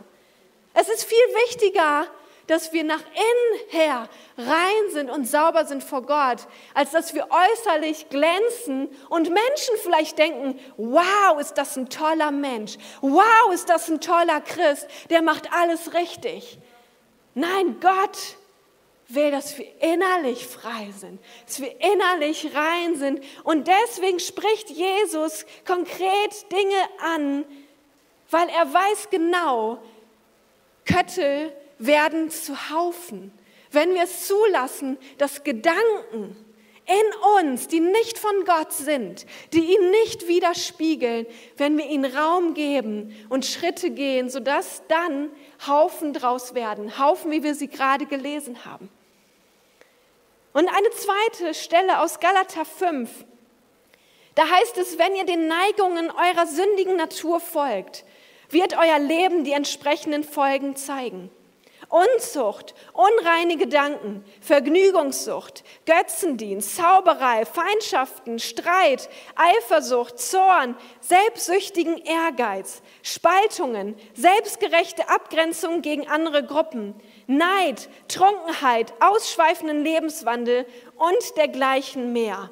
Es 0.73 0.89
ist 0.89 1.03
viel 1.03 1.19
wichtiger, 1.47 2.07
dass 2.47 2.73
wir 2.73 2.85
nach 2.85 3.01
innen 3.01 3.71
her 3.71 4.09
rein 4.39 4.91
sind 4.93 5.11
und 5.11 5.27
sauber 5.27 5.65
sind 5.65 5.83
vor 5.83 6.03
Gott, 6.03 6.47
als 6.73 6.93
dass 6.93 7.13
wir 7.13 7.27
äußerlich 7.29 8.09
glänzen 8.09 8.89
und 9.09 9.31
Menschen 9.31 9.75
vielleicht 9.83 10.17
denken, 10.17 10.61
wow, 10.77 11.41
ist 11.41 11.55
das 11.55 11.77
ein 11.77 11.89
toller 11.89 12.31
Mensch, 12.31 12.77
wow, 13.01 13.53
ist 13.53 13.69
das 13.69 13.89
ein 13.89 14.01
toller 14.01 14.41
Christ, 14.43 14.87
der 15.11 15.23
macht 15.23 15.53
alles 15.53 15.93
richtig. 15.93 16.61
Nein, 17.35 17.81
Gott 17.81 18.37
will, 19.09 19.31
dass 19.31 19.57
wir 19.59 19.67
innerlich 19.81 20.47
frei 20.47 20.91
sind, 20.99 21.21
dass 21.47 21.61
wir 21.61 21.81
innerlich 21.81 22.55
rein 22.55 22.97
sind. 22.97 23.23
Und 23.45 23.69
deswegen 23.69 24.19
spricht 24.19 24.71
Jesus 24.71 25.47
konkret 25.67 26.51
Dinge 26.51 26.77
an, 27.01 27.45
weil 28.31 28.49
er 28.49 28.73
weiß 28.73 29.11
genau, 29.11 29.79
Köttel 30.85 31.53
werden 31.79 32.31
zu 32.31 32.71
Haufen. 32.71 33.33
Wenn 33.71 33.95
wir 33.95 34.05
es 34.05 34.27
zulassen, 34.27 34.97
dass 35.19 35.45
Gedanken 35.45 36.37
in 36.87 37.41
uns, 37.41 37.67
die 37.67 37.81
nicht 37.81 38.19
von 38.19 38.45
Gott 38.45 38.73
sind, 38.73 39.27
die 39.53 39.75
ihn 39.75 39.91
nicht 39.91 40.29
widerspiegeln, 40.29 41.27
wenn 41.57 41.77
wir 41.77 41.87
ihnen 41.87 42.05
Raum 42.17 42.55
geben 42.55 43.15
und 43.29 43.45
Schritte 43.45 43.91
gehen, 43.91 44.31
sodass 44.31 44.83
dann 44.89 45.31
Haufen 45.67 46.13
draus 46.13 46.55
werden, 46.55 46.99
Haufen, 46.99 47.33
wie 47.33 47.43
wir 47.43 47.55
sie 47.55 47.69
gerade 47.69 48.07
gelesen 48.07 48.65
haben. 48.65 48.89
Und 50.53 50.69
eine 50.69 50.91
zweite 50.91 51.55
Stelle 51.55 52.01
aus 52.01 52.21
Galater 52.21 52.65
5. 52.65 53.11
Da 54.37 54.49
heißt 54.49 54.79
es, 54.79 54.99
wenn 54.99 55.15
ihr 55.17 55.25
den 55.25 55.49
Neigungen 55.49 56.11
eurer 56.11 56.47
sündigen 56.47 56.97
Natur 56.97 57.41
folgt, 57.41 58.05
wird 58.51 58.79
euer 58.79 58.99
Leben 58.99 59.45
die 59.45 59.53
entsprechenden 59.53 60.25
Folgen 60.25 60.77
zeigen. 60.77 61.31
Unzucht, 61.89 62.75
unreine 62.93 63.57
Gedanken, 63.57 64.25
Vergnügungssucht, 64.41 65.63
Götzendienst, 65.87 66.77
Zauberei, 66.77 67.45
Feindschaften, 67.45 68.41
Streit, 68.41 69.09
Eifersucht, 69.37 70.19
Zorn, 70.19 70.77
selbstsüchtigen 71.01 71.99
Ehrgeiz, 71.99 72.83
Spaltungen, 73.03 73.95
selbstgerechte 74.15 75.09
Abgrenzung 75.09 75.81
gegen 75.81 76.09
andere 76.09 76.45
Gruppen, 76.45 76.95
Neid, 77.29 77.89
Trunkenheit, 78.09 78.93
ausschweifenden 78.99 79.85
Lebenswandel 79.85 80.67
und 80.97 81.37
dergleichen 81.37 82.13
mehr. 82.13 82.51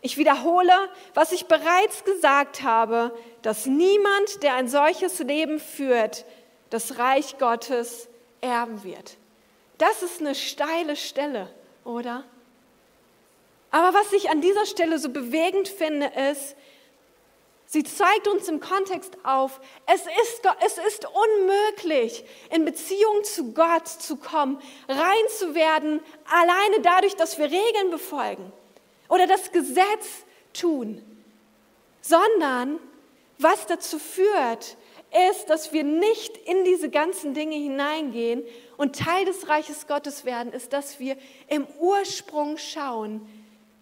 Ich 0.00 0.18
wiederhole, 0.18 0.72
was 1.14 1.32
ich 1.32 1.46
bereits 1.46 2.04
gesagt 2.04 2.62
habe, 2.62 3.16
dass 3.42 3.66
niemand, 3.66 4.42
der 4.42 4.54
ein 4.54 4.68
solches 4.68 5.18
Leben 5.20 5.58
führt, 5.58 6.24
das 6.70 6.98
Reich 6.98 7.38
Gottes 7.38 8.08
erben 8.40 8.84
wird. 8.84 9.16
Das 9.78 10.02
ist 10.02 10.20
eine 10.20 10.34
steile 10.34 10.96
Stelle, 10.96 11.48
oder? 11.84 12.24
Aber 13.70 13.96
was 13.96 14.12
ich 14.12 14.30
an 14.30 14.40
dieser 14.40 14.66
Stelle 14.66 14.98
so 14.98 15.10
bewegend 15.10 15.68
finde, 15.68 16.06
ist, 16.30 16.56
Sie 17.70 17.84
zeigt 17.84 18.26
uns 18.28 18.48
im 18.48 18.60
Kontext 18.60 19.18
auf, 19.24 19.60
es 19.84 20.00
ist, 20.00 20.42
es 20.64 20.78
ist 20.78 21.04
unmöglich, 21.04 22.24
in 22.48 22.64
Beziehung 22.64 23.24
zu 23.24 23.52
Gott 23.52 23.86
zu 23.86 24.16
kommen, 24.16 24.58
rein 24.88 25.28
zu 25.36 25.54
werden, 25.54 26.00
alleine 26.24 26.80
dadurch, 26.80 27.14
dass 27.16 27.36
wir 27.36 27.44
Regeln 27.44 27.90
befolgen 27.90 28.50
oder 29.10 29.26
das 29.26 29.52
Gesetz 29.52 30.24
tun, 30.54 31.04
sondern 32.00 32.80
was 33.36 33.66
dazu 33.66 33.98
führt, 33.98 34.78
ist, 35.30 35.46
dass 35.48 35.72
wir 35.72 35.84
nicht 35.84 36.36
in 36.36 36.64
diese 36.64 36.90
ganzen 36.90 37.34
Dinge 37.34 37.56
hineingehen 37.56 38.42
und 38.76 38.98
Teil 38.98 39.24
des 39.24 39.48
Reiches 39.48 39.86
Gottes 39.86 40.24
werden, 40.24 40.52
ist, 40.52 40.72
dass 40.72 41.00
wir 41.00 41.16
im 41.48 41.66
Ursprung 41.78 42.58
schauen, 42.58 43.26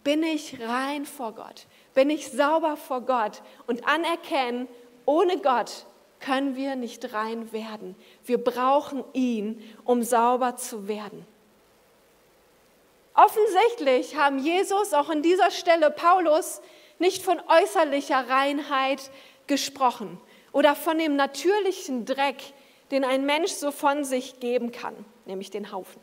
bin 0.04 0.22
ich 0.22 0.60
rein 0.60 1.04
vor 1.04 1.32
Gott? 1.32 1.66
Bin 1.94 2.10
ich 2.10 2.30
sauber 2.30 2.76
vor 2.76 3.00
Gott? 3.00 3.42
Und 3.66 3.88
anerkennen, 3.88 4.68
ohne 5.04 5.38
Gott 5.38 5.86
können 6.20 6.54
wir 6.54 6.76
nicht 6.76 7.12
rein 7.12 7.52
werden. 7.52 7.96
Wir 8.24 8.38
brauchen 8.38 9.02
ihn, 9.12 9.62
um 9.84 10.04
sauber 10.04 10.56
zu 10.56 10.86
werden. 10.86 11.26
Offensichtlich 13.14 14.16
haben 14.16 14.38
Jesus 14.38 14.92
auch 14.92 15.08
an 15.08 15.22
dieser 15.22 15.50
Stelle 15.50 15.90
Paulus 15.90 16.60
nicht 16.98 17.22
von 17.22 17.40
äußerlicher 17.48 18.28
Reinheit 18.28 19.10
gesprochen 19.46 20.20
oder 20.56 20.74
von 20.74 20.96
dem 20.96 21.16
natürlichen 21.16 22.06
Dreck, 22.06 22.42
den 22.90 23.04
ein 23.04 23.26
Mensch 23.26 23.52
so 23.52 23.70
von 23.70 24.04
sich 24.04 24.40
geben 24.40 24.72
kann, 24.72 24.94
nämlich 25.26 25.50
den 25.50 25.70
Haufen. 25.70 26.00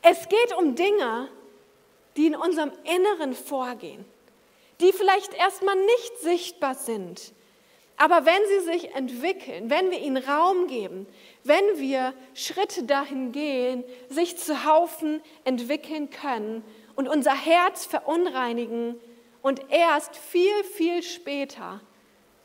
Es 0.00 0.28
geht 0.28 0.56
um 0.56 0.76
Dinge, 0.76 1.28
die 2.16 2.28
in 2.28 2.36
unserem 2.36 2.70
Inneren 2.84 3.34
vorgehen, 3.34 4.04
die 4.80 4.92
vielleicht 4.92 5.34
erstmal 5.34 5.74
nicht 5.74 6.18
sichtbar 6.20 6.76
sind. 6.76 7.32
Aber 7.96 8.26
wenn 8.26 8.46
sie 8.46 8.60
sich 8.60 8.94
entwickeln, 8.94 9.70
wenn 9.70 9.90
wir 9.90 9.98
ihnen 9.98 10.18
Raum 10.18 10.68
geben, 10.68 11.08
wenn 11.42 11.64
wir 11.78 12.14
Schritte 12.34 12.84
dahin 12.84 13.32
gehen, 13.32 13.82
sich 14.08 14.38
zu 14.38 14.64
Haufen 14.64 15.20
entwickeln 15.42 16.10
können 16.10 16.62
und 16.94 17.08
unser 17.08 17.34
Herz 17.34 17.86
verunreinigen 17.86 19.00
und 19.42 19.68
erst 19.68 20.14
viel, 20.14 20.62
viel 20.62 21.02
später 21.02 21.80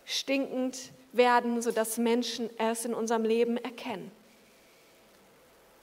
stinkend 0.07 0.91
werden, 1.11 1.61
sodass 1.61 1.99
Menschen 1.99 2.49
es 2.57 2.85
in 2.85 2.95
unserem 2.95 3.25
Leben 3.25 3.57
erkennen. 3.57 4.11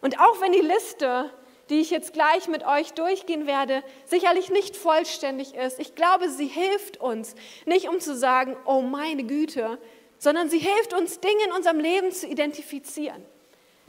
Und 0.00 0.18
auch 0.18 0.40
wenn 0.40 0.50
die 0.50 0.60
Liste 0.60 1.30
die 1.70 1.80
ich 1.80 1.90
jetzt 1.90 2.12
gleich 2.12 2.48
mit 2.48 2.66
euch 2.66 2.92
durchgehen 2.92 3.46
werde, 3.46 3.82
sicherlich 4.04 4.50
nicht 4.50 4.76
vollständig 4.76 5.54
ist. 5.54 5.78
Ich 5.78 5.94
glaube, 5.94 6.28
sie 6.28 6.46
hilft 6.46 6.98
uns 6.98 7.34
nicht, 7.64 7.88
um 7.88 8.00
zu 8.00 8.14
sagen, 8.16 8.56
oh 8.66 8.82
meine 8.82 9.24
Güte, 9.24 9.78
sondern 10.18 10.50
sie 10.50 10.58
hilft 10.58 10.94
uns, 10.94 11.20
Dinge 11.20 11.44
in 11.46 11.52
unserem 11.52 11.80
Leben 11.80 12.12
zu 12.12 12.26
identifizieren. 12.26 13.22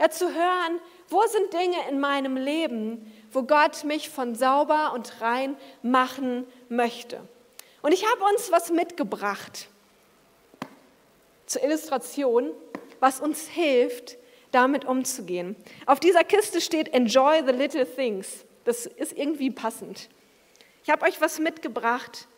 Ja, 0.00 0.10
zu 0.10 0.26
hören, 0.26 0.80
wo 1.08 1.22
sind 1.26 1.52
Dinge 1.52 1.76
in 1.88 2.00
meinem 2.00 2.36
Leben, 2.36 3.12
wo 3.32 3.42
Gott 3.42 3.84
mich 3.84 4.10
von 4.10 4.34
sauber 4.34 4.92
und 4.94 5.20
rein 5.20 5.56
machen 5.82 6.46
möchte. 6.68 7.20
Und 7.82 7.92
ich 7.92 8.04
habe 8.10 8.24
uns 8.24 8.50
was 8.50 8.70
mitgebracht 8.70 9.68
zur 11.46 11.62
Illustration, 11.62 12.52
was 13.00 13.20
uns 13.20 13.48
hilft, 13.48 14.18
damit 14.50 14.84
umzugehen. 14.84 15.56
Auf 15.86 16.00
dieser 16.00 16.24
Kiste 16.24 16.60
steht 16.60 16.88
Enjoy 16.88 17.42
the 17.44 17.52
little 17.52 17.86
things. 17.86 18.44
Das 18.64 18.86
ist 18.86 19.12
irgendwie 19.12 19.50
passend. 19.50 20.08
Ich 20.82 20.90
habe 20.90 21.04
euch 21.04 21.20
was 21.20 21.38
mitgebracht, 21.38 22.28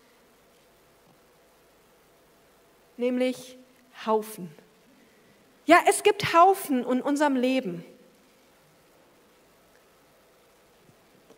nämlich 2.96 3.58
Haufen. 4.06 4.50
Ja, 5.66 5.78
es 5.86 6.02
gibt 6.02 6.32
Haufen 6.32 6.82
in 6.82 7.02
unserem 7.02 7.36
Leben, 7.36 7.84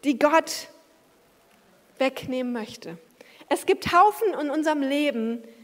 die 0.04 0.18
Gott 0.18 0.68
wegnehmen 1.98 2.52
möchte. 2.52 2.96
Es 3.48 3.66
gibt 3.66 3.92
Haufen 3.92 4.32
in 4.40 4.50
unserem 4.50 4.82
Leben, 4.82 5.42
die 5.42 5.59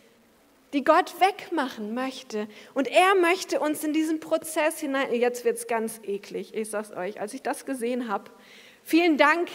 Gott 0.85 1.21
wegmachen 1.21 1.95
möchte. 1.95 2.49
Und 2.75 2.89
er 2.89 3.15
möchte 3.15 3.61
uns 3.61 3.85
in 3.85 3.93
diesen 3.93 4.21
Prozess 4.21 4.81
hinein. 4.81 5.15
Jetzt 5.15 5.45
wird 5.45 5.57
es 5.57 5.67
ganz 5.67 6.01
eklig, 6.05 6.55
ich 6.55 6.71
sage 6.71 6.89
es 6.91 6.97
euch, 6.97 7.21
als 7.21 7.35
ich 7.35 7.43
das 7.43 7.67
gesehen 7.67 8.09
habe. 8.09 8.31
Vielen 8.83 9.17
Dank 9.17 9.49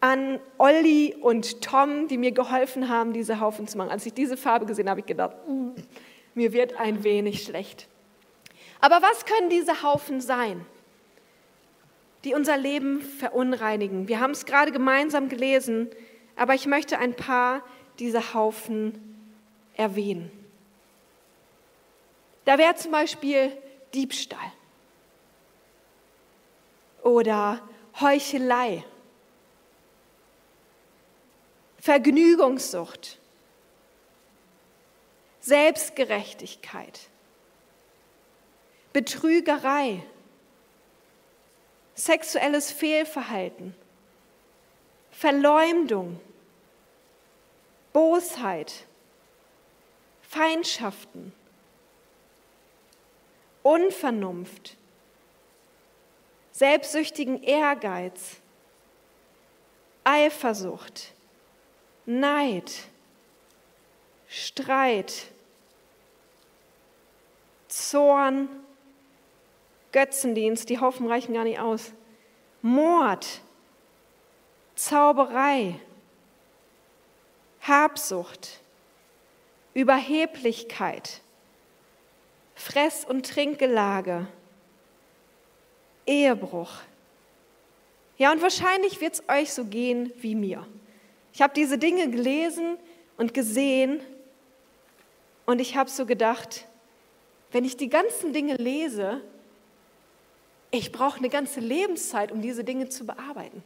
an 0.00 0.40
Olli 0.58 1.14
und 1.20 1.62
Tom, 1.62 2.08
die 2.08 2.18
mir 2.18 2.32
geholfen 2.32 2.88
haben, 2.88 3.12
diese 3.12 3.38
Haufen 3.40 3.68
zu 3.68 3.78
machen. 3.78 3.90
Als 3.90 4.04
ich 4.04 4.12
diese 4.12 4.36
Farbe 4.36 4.66
gesehen 4.66 4.86
habe, 4.86 4.90
habe 4.90 5.00
ich 5.00 5.06
gedacht, 5.06 5.36
mm, 5.46 5.70
mir 6.34 6.52
wird 6.52 6.78
ein 6.80 7.04
wenig 7.04 7.44
schlecht. 7.44 7.86
Aber 8.80 9.00
was 9.00 9.26
können 9.26 9.48
diese 9.48 9.84
Haufen 9.84 10.20
sein, 10.20 10.66
die 12.24 12.34
unser 12.34 12.56
Leben 12.56 13.00
verunreinigen? 13.00 14.08
Wir 14.08 14.18
haben 14.18 14.32
es 14.32 14.44
gerade 14.44 14.72
gemeinsam 14.72 15.28
gelesen, 15.28 15.88
aber 16.34 16.54
ich 16.54 16.66
möchte 16.66 16.98
ein 16.98 17.14
paar 17.14 17.62
dieser 18.00 18.34
Haufen 18.34 19.11
erwähnen. 19.82 20.30
Da 22.44 22.58
wäre 22.58 22.74
zum 22.74 22.92
Beispiel 22.92 23.56
Diebstahl 23.92 24.52
oder 27.02 27.60
Heuchelei 28.00 28.84
Vergnügungssucht, 31.82 33.18
Selbstgerechtigkeit, 35.40 37.10
Betrügerei, 38.92 40.00
sexuelles 41.96 42.70
Fehlverhalten, 42.70 43.74
Verleumdung, 45.10 46.20
Bosheit, 47.92 48.86
Feindschaften, 50.32 51.30
Unvernunft, 53.62 54.78
selbstsüchtigen 56.52 57.42
Ehrgeiz, 57.42 58.40
Eifersucht, 60.04 61.12
Neid, 62.06 62.72
Streit, 64.26 65.26
Zorn, 67.68 68.48
Götzendienst, 69.92 70.70
die 70.70 70.80
Haufen 70.80 71.08
reichen 71.08 71.34
gar 71.34 71.44
nicht 71.44 71.60
aus, 71.60 71.92
Mord, 72.62 73.42
Zauberei, 74.76 75.78
Habsucht, 77.60 78.61
Überheblichkeit, 79.74 81.20
Fress- 82.54 83.04
und 83.04 83.26
Trinkgelage, 83.28 84.26
Ehebruch. 86.06 86.72
Ja, 88.18 88.32
und 88.32 88.42
wahrscheinlich 88.42 89.00
wird 89.00 89.14
es 89.14 89.28
euch 89.28 89.52
so 89.52 89.64
gehen 89.64 90.12
wie 90.18 90.34
mir. 90.34 90.66
Ich 91.32 91.40
habe 91.40 91.54
diese 91.54 91.78
Dinge 91.78 92.10
gelesen 92.10 92.76
und 93.16 93.32
gesehen 93.32 94.00
und 95.46 95.60
ich 95.60 95.76
habe 95.76 95.88
so 95.88 96.04
gedacht, 96.06 96.66
wenn 97.50 97.64
ich 97.64 97.76
die 97.76 97.88
ganzen 97.88 98.32
Dinge 98.32 98.56
lese, 98.56 99.22
ich 100.70 100.92
brauche 100.92 101.18
eine 101.18 101.28
ganze 101.28 101.60
Lebenszeit, 101.60 102.32
um 102.32 102.40
diese 102.40 102.64
Dinge 102.64 102.88
zu 102.88 103.04
bearbeiten. 103.06 103.62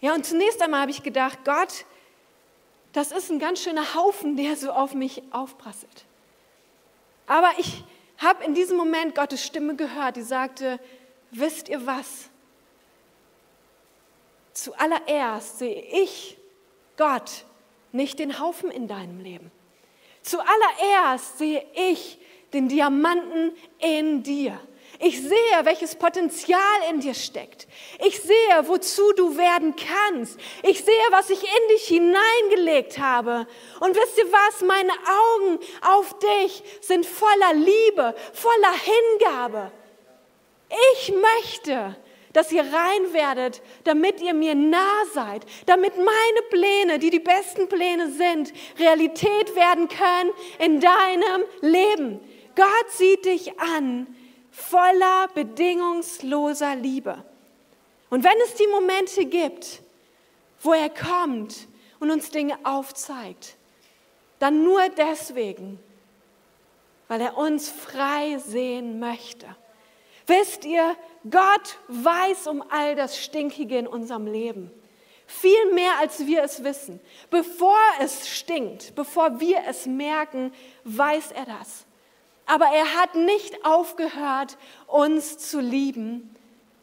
Ja, 0.00 0.14
und 0.14 0.26
zunächst 0.26 0.60
einmal 0.60 0.80
habe 0.80 0.90
ich 0.90 1.04
gedacht, 1.04 1.38
Gott, 1.44 1.84
das 2.92 3.12
ist 3.12 3.30
ein 3.30 3.38
ganz 3.38 3.62
schöner 3.62 3.94
Haufen, 3.94 4.36
der 4.36 4.56
so 4.56 4.70
auf 4.70 4.94
mich 4.94 5.22
aufprasselt. 5.30 6.04
Aber 7.26 7.50
ich 7.58 7.84
habe 8.18 8.44
in 8.44 8.54
diesem 8.54 8.76
Moment 8.76 9.14
Gottes 9.14 9.44
Stimme 9.44 9.74
gehört, 9.76 10.16
die 10.16 10.22
sagte, 10.22 10.78
wisst 11.30 11.68
ihr 11.68 11.86
was? 11.86 12.28
Zuallererst 14.52 15.58
sehe 15.58 15.82
ich, 15.82 16.36
Gott, 16.96 17.44
nicht 17.90 18.18
den 18.18 18.38
Haufen 18.38 18.70
in 18.70 18.86
deinem 18.86 19.20
Leben. 19.20 19.50
Zuallererst 20.22 21.38
sehe 21.38 21.64
ich 21.74 22.18
den 22.52 22.68
Diamanten 22.68 23.52
in 23.78 24.22
dir. 24.22 24.60
Ich 25.04 25.20
sehe, 25.20 25.64
welches 25.64 25.96
Potenzial 25.96 26.60
in 26.88 27.00
dir 27.00 27.14
steckt. 27.14 27.66
Ich 28.06 28.20
sehe, 28.20 28.68
wozu 28.68 29.12
du 29.14 29.36
werden 29.36 29.74
kannst. 29.74 30.38
Ich 30.62 30.84
sehe, 30.84 31.06
was 31.10 31.28
ich 31.28 31.42
in 31.42 31.68
dich 31.70 31.88
hineingelegt 31.88 32.98
habe. 32.98 33.48
Und 33.80 33.96
wisst 33.96 34.16
ihr 34.18 34.30
was? 34.30 34.60
Meine 34.60 34.92
Augen 34.92 35.58
auf 35.80 36.16
dich 36.20 36.62
sind 36.82 37.04
voller 37.04 37.52
Liebe, 37.52 38.14
voller 38.32 38.74
Hingabe. 39.18 39.72
Ich 40.94 41.12
möchte, 41.12 41.96
dass 42.32 42.52
ihr 42.52 42.62
rein 42.62 43.12
werdet, 43.12 43.60
damit 43.82 44.20
ihr 44.20 44.34
mir 44.34 44.54
nah 44.54 45.04
seid, 45.12 45.44
damit 45.66 45.96
meine 45.96 46.42
Pläne, 46.48 47.00
die 47.00 47.10
die 47.10 47.18
besten 47.18 47.68
Pläne 47.68 48.08
sind, 48.12 48.52
Realität 48.78 49.56
werden 49.56 49.88
können 49.88 50.30
in 50.60 50.78
deinem 50.78 51.42
Leben. 51.60 52.20
Gott 52.54 52.90
sieht 52.92 53.24
dich 53.24 53.58
an 53.58 54.06
voller 54.52 55.28
bedingungsloser 55.34 56.76
Liebe. 56.76 57.24
Und 58.10 58.22
wenn 58.22 58.38
es 58.44 58.54
die 58.54 58.66
Momente 58.66 59.24
gibt, 59.24 59.82
wo 60.60 60.74
er 60.74 60.90
kommt 60.90 61.66
und 61.98 62.10
uns 62.10 62.30
Dinge 62.30 62.58
aufzeigt, 62.62 63.56
dann 64.38 64.62
nur 64.62 64.88
deswegen, 64.90 65.80
weil 67.08 67.22
er 67.22 67.38
uns 67.38 67.70
frei 67.70 68.38
sehen 68.38 69.00
möchte. 69.00 69.46
Wisst 70.26 70.64
ihr, 70.64 70.96
Gott 71.28 71.78
weiß 71.88 72.46
um 72.46 72.62
all 72.70 72.94
das 72.94 73.18
Stinkige 73.18 73.78
in 73.78 73.86
unserem 73.86 74.26
Leben. 74.26 74.70
Viel 75.26 75.72
mehr, 75.72 75.98
als 75.98 76.26
wir 76.26 76.42
es 76.42 76.62
wissen. 76.62 77.00
Bevor 77.30 77.78
es 78.00 78.28
stinkt, 78.28 78.94
bevor 78.94 79.40
wir 79.40 79.62
es 79.66 79.86
merken, 79.86 80.52
weiß 80.84 81.32
er 81.32 81.46
das. 81.46 81.86
Aber 82.52 82.66
er 82.66 83.00
hat 83.00 83.14
nicht 83.14 83.64
aufgehört, 83.64 84.58
uns 84.86 85.38
zu 85.38 85.58
lieben 85.58 86.36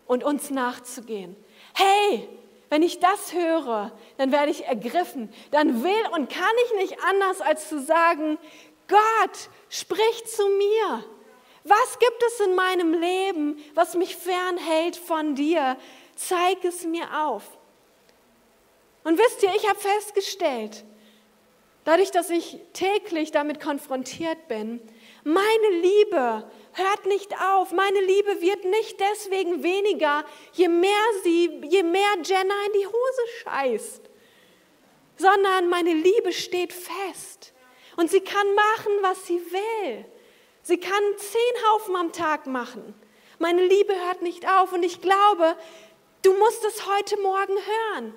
und 0.07 0.23
uns 0.23 0.49
nachzugehen. 0.49 1.35
Hey, 1.75 2.27
wenn 2.69 2.81
ich 2.81 2.99
das 2.99 3.33
höre, 3.33 3.91
dann 4.17 4.31
werde 4.31 4.49
ich 4.49 4.65
ergriffen. 4.65 5.31
Dann 5.51 5.83
will 5.83 6.07
und 6.15 6.27
kann 6.27 6.55
ich 6.65 6.81
nicht 6.81 7.03
anders, 7.03 7.41
als 7.41 7.69
zu 7.69 7.79
sagen, 7.79 8.39
Gott, 8.87 9.49
sprich 9.69 10.25
zu 10.25 10.47
mir. 10.47 11.03
Was 11.63 11.99
gibt 11.99 12.23
es 12.25 12.47
in 12.47 12.55
meinem 12.55 12.93
Leben, 12.93 13.63
was 13.75 13.93
mich 13.93 14.15
fernhält 14.15 14.95
von 14.95 15.35
dir? 15.35 15.77
Zeig 16.15 16.65
es 16.65 16.83
mir 16.83 17.05
auf. 17.27 17.43
Und 19.03 19.19
wisst 19.19 19.43
ihr, 19.43 19.53
ich 19.55 19.69
habe 19.69 19.79
festgestellt, 19.79 20.83
dadurch, 21.83 22.09
dass 22.09 22.31
ich 22.31 22.59
täglich 22.73 23.29
damit 23.29 23.59
konfrontiert 23.59 24.47
bin, 24.47 24.81
meine 25.23 25.69
Liebe 25.81 26.49
hört 26.73 27.05
nicht 27.05 27.33
auf. 27.41 27.71
Meine 27.71 28.01
Liebe 28.01 28.41
wird 28.41 28.65
nicht 28.65 28.99
deswegen 28.99 29.63
weniger, 29.63 30.25
je 30.53 30.67
mehr 30.67 30.91
sie, 31.23 31.61
je 31.69 31.83
mehr 31.83 32.15
Jenna 32.23 32.53
in 32.67 32.79
die 32.79 32.87
Hose 32.87 33.21
scheißt, 33.43 34.09
sondern 35.17 35.69
meine 35.69 35.93
Liebe 35.93 36.31
steht 36.31 36.73
fest 36.73 37.53
und 37.97 38.09
sie 38.09 38.21
kann 38.21 38.47
machen, 38.55 38.91
was 39.01 39.27
sie 39.27 39.39
will. 39.51 40.05
Sie 40.61 40.77
kann 40.77 41.03
zehn 41.17 41.69
Haufen 41.69 41.95
am 41.95 42.11
Tag 42.11 42.45
machen. 42.45 42.93
Meine 43.39 43.65
Liebe 43.65 43.93
hört 44.05 44.21
nicht 44.21 44.47
auf 44.47 44.73
und 44.73 44.83
ich 44.83 45.01
glaube, 45.01 45.55
du 46.21 46.33
musst 46.33 46.63
es 46.65 46.85
heute 46.87 47.19
Morgen 47.21 47.55
hören. 47.55 48.13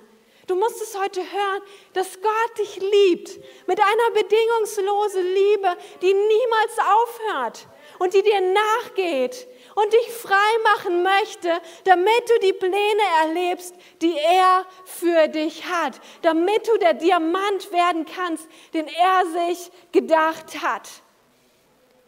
Du 0.47 0.55
musst 0.55 0.81
es 0.81 0.97
heute 0.99 1.21
hören, 1.21 1.61
dass 1.93 2.19
Gott 2.21 2.57
dich 2.57 2.75
liebt 2.77 3.39
mit 3.65 3.79
einer 3.79 4.11
bedingungslosen 4.13 5.33
Liebe, 5.33 5.77
die 6.01 6.13
niemals 6.13 6.79
aufhört. 6.79 7.67
und 7.99 8.13
die 8.13 8.21
dir 8.21 8.41
nachgeht 8.41 9.47
und 9.75 9.93
dich 9.93 10.11
frei 10.11 10.35
machen 10.75 11.03
möchte, 11.03 11.61
damit 11.85 12.29
du 12.29 12.39
die 12.39 12.53
Pläne 12.53 13.03
erlebst, 13.21 13.75
die 14.01 14.15
er 14.17 14.65
für 14.85 15.27
dich 15.27 15.65
hat, 15.65 15.99
damit 16.21 16.67
du 16.67 16.77
der 16.77 16.93
Diamant 16.93 17.71
werden 17.71 18.05
kannst, 18.05 18.47
den 18.73 18.87
er 18.87 19.47
sich 19.47 19.71
gedacht 19.91 20.61
hat. 20.61 20.89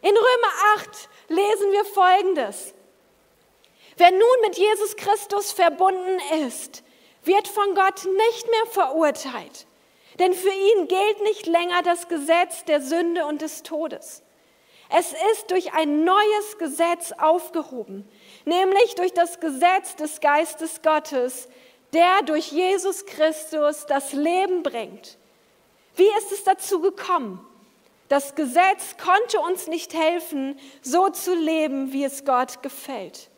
In 0.02 0.16
Römer 0.16 0.52
8 0.76 1.08
lesen 1.28 1.72
wir 1.72 1.84
Folgendes. 1.84 2.74
Wer 3.96 4.10
nun 4.10 4.40
mit 4.42 4.58
Jesus 4.58 4.96
Christus 4.96 5.52
verbunden 5.52 6.20
ist, 6.46 6.82
wird 7.26 7.48
von 7.48 7.74
Gott 7.74 8.04
nicht 8.04 8.50
mehr 8.50 8.66
verurteilt. 8.70 9.66
Denn 10.18 10.32
für 10.32 10.48
ihn 10.48 10.88
gilt 10.88 11.22
nicht 11.22 11.46
länger 11.46 11.82
das 11.82 12.08
Gesetz 12.08 12.64
der 12.64 12.80
Sünde 12.80 13.26
und 13.26 13.42
des 13.42 13.62
Todes. 13.62 14.22
Es 14.88 15.12
ist 15.32 15.50
durch 15.50 15.72
ein 15.74 16.04
neues 16.04 16.58
Gesetz 16.58 17.12
aufgehoben, 17.12 18.08
nämlich 18.44 18.94
durch 18.94 19.12
das 19.12 19.40
Gesetz 19.40 19.96
des 19.96 20.20
Geistes 20.20 20.80
Gottes, 20.80 21.48
der 21.92 22.22
durch 22.22 22.52
Jesus 22.52 23.04
Christus 23.04 23.86
das 23.86 24.12
Leben 24.12 24.62
bringt. 24.62 25.18
Wie 25.96 26.08
ist 26.18 26.32
es 26.32 26.44
dazu 26.44 26.80
gekommen? 26.80 27.44
Das 28.08 28.36
Gesetz 28.36 28.96
konnte 29.02 29.40
uns 29.40 29.66
nicht 29.66 29.92
helfen, 29.92 30.58
so 30.82 31.08
zu 31.08 31.34
leben, 31.34 31.92
wie 31.92 32.04
es 32.04 32.24
Gott 32.24 32.62
gefällt. 32.62 33.30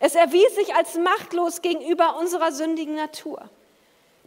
Es 0.00 0.14
erwies 0.14 0.54
sich 0.54 0.74
als 0.74 0.96
machtlos 0.96 1.62
gegenüber 1.62 2.16
unserer 2.16 2.52
sündigen 2.52 2.96
Natur. 2.96 3.48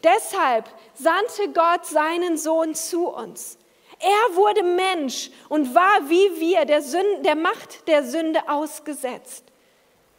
Deshalb 0.03 0.65
sandte 0.93 1.49
Gott 1.53 1.85
seinen 1.85 2.37
Sohn 2.37 2.75
zu 2.75 3.07
uns. 3.07 3.57
Er 3.99 4.35
wurde 4.35 4.63
Mensch 4.63 5.31
und 5.49 5.73
war 5.73 6.07
wie 6.07 6.39
wir 6.39 6.65
der, 6.65 6.81
Sünde, 6.81 7.21
der 7.23 7.35
Macht 7.35 7.87
der 7.87 8.03
Sünde 8.03 8.47
ausgesetzt. 8.47 9.43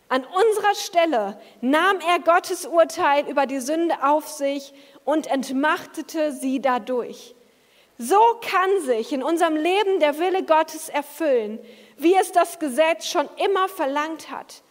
An 0.09 0.25
unserer 0.25 0.75
Stelle 0.75 1.41
nahm 1.61 1.99
er 2.01 2.19
Gottes 2.21 2.67
Urteil 2.67 3.29
über 3.29 3.47
die 3.47 3.61
Sünde 3.61 4.03
auf 4.03 4.27
sich 4.27 4.73
und 5.05 5.27
entmachtete 5.27 6.33
sie 6.33 6.61
dadurch. 6.61 7.35
So 7.99 8.21
kann 8.41 8.81
sich 8.83 9.13
in 9.13 9.23
unserem 9.23 9.57
Leben 9.57 10.01
der 10.01 10.19
Wille 10.19 10.45
Gottes 10.45 10.89
erfüllen, 10.89 11.59
wie 11.97 12.15
es 12.15 12.33
das 12.33 12.59
Gesetz 12.59 13.07
schon 13.07 13.29
immer 13.45 13.69
verlangt 13.69 14.31
hat. 14.31 14.63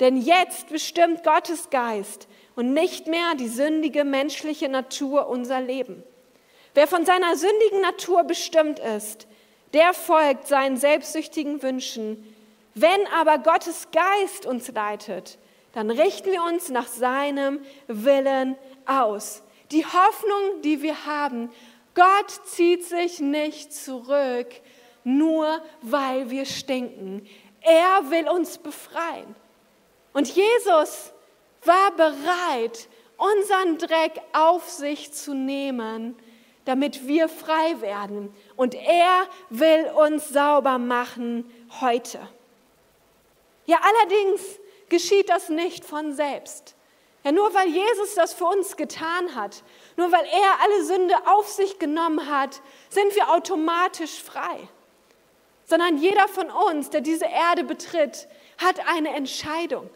Denn 0.00 0.16
jetzt 0.16 0.68
bestimmt 0.68 1.24
Gottes 1.24 1.70
Geist 1.70 2.28
und 2.54 2.72
nicht 2.72 3.06
mehr 3.06 3.34
die 3.36 3.48
sündige 3.48 4.04
menschliche 4.04 4.68
Natur 4.68 5.28
unser 5.28 5.60
Leben. 5.60 6.02
Wer 6.74 6.86
von 6.86 7.04
seiner 7.04 7.36
sündigen 7.36 7.80
Natur 7.80 8.24
bestimmt 8.24 8.78
ist, 8.78 9.26
der 9.72 9.92
folgt 9.94 10.46
seinen 10.46 10.76
selbstsüchtigen 10.76 11.62
Wünschen. 11.62 12.34
Wenn 12.74 13.06
aber 13.18 13.38
Gottes 13.38 13.88
Geist 13.90 14.46
uns 14.46 14.68
leitet, 14.68 15.38
dann 15.72 15.90
richten 15.90 16.30
wir 16.30 16.42
uns 16.44 16.70
nach 16.70 16.86
seinem 16.86 17.60
Willen 17.86 18.56
aus. 18.86 19.42
Die 19.72 19.84
Hoffnung, 19.84 20.62
die 20.62 20.82
wir 20.82 21.04
haben, 21.04 21.50
Gott 21.94 22.30
zieht 22.46 22.84
sich 22.84 23.20
nicht 23.20 23.72
zurück, 23.72 24.48
nur 25.04 25.60
weil 25.82 26.30
wir 26.30 26.46
stinken. 26.46 27.26
Er 27.60 28.10
will 28.10 28.28
uns 28.28 28.58
befreien. 28.58 29.34
Und 30.18 30.34
Jesus 30.34 31.12
war 31.62 31.92
bereit, 31.92 32.88
unseren 33.18 33.78
Dreck 33.78 34.20
auf 34.32 34.68
sich 34.68 35.12
zu 35.12 35.32
nehmen, 35.32 36.16
damit 36.64 37.06
wir 37.06 37.28
frei 37.28 37.80
werden. 37.80 38.34
Und 38.56 38.74
er 38.74 39.28
will 39.48 39.88
uns 39.94 40.28
sauber 40.28 40.78
machen 40.78 41.48
heute. 41.80 42.18
Ja, 43.66 43.78
allerdings 43.80 44.40
geschieht 44.88 45.28
das 45.28 45.50
nicht 45.50 45.84
von 45.84 46.12
selbst. 46.12 46.74
Ja, 47.22 47.30
nur 47.30 47.54
weil 47.54 47.68
Jesus 47.68 48.16
das 48.16 48.34
für 48.34 48.46
uns 48.46 48.76
getan 48.76 49.36
hat, 49.36 49.62
nur 49.96 50.10
weil 50.10 50.24
er 50.24 50.60
alle 50.64 50.82
Sünde 50.82 51.14
auf 51.26 51.46
sich 51.46 51.78
genommen 51.78 52.28
hat, 52.28 52.60
sind 52.88 53.14
wir 53.14 53.32
automatisch 53.32 54.20
frei. 54.20 54.68
Sondern 55.64 55.96
jeder 55.96 56.26
von 56.26 56.50
uns, 56.50 56.90
der 56.90 57.02
diese 57.02 57.26
Erde 57.26 57.62
betritt, 57.62 58.26
hat 58.60 58.80
eine 58.88 59.14
Entscheidung. 59.14 59.88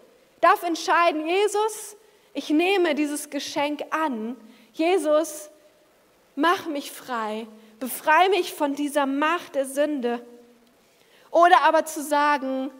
Darf 0.42 0.64
entscheiden, 0.64 1.24
Jesus, 1.24 1.96
ich 2.34 2.50
nehme 2.50 2.96
dieses 2.96 3.30
Geschenk 3.30 3.84
an. 3.90 4.36
Jesus, 4.72 5.50
mach 6.34 6.66
mich 6.66 6.90
frei, 6.90 7.46
befreie 7.78 8.28
mich 8.28 8.52
von 8.52 8.74
dieser 8.74 9.06
Macht 9.06 9.54
der 9.54 9.66
Sünde. 9.66 10.20
Oder 11.30 11.62
aber 11.62 11.84
zu 11.84 12.02
sagen, 12.02 12.72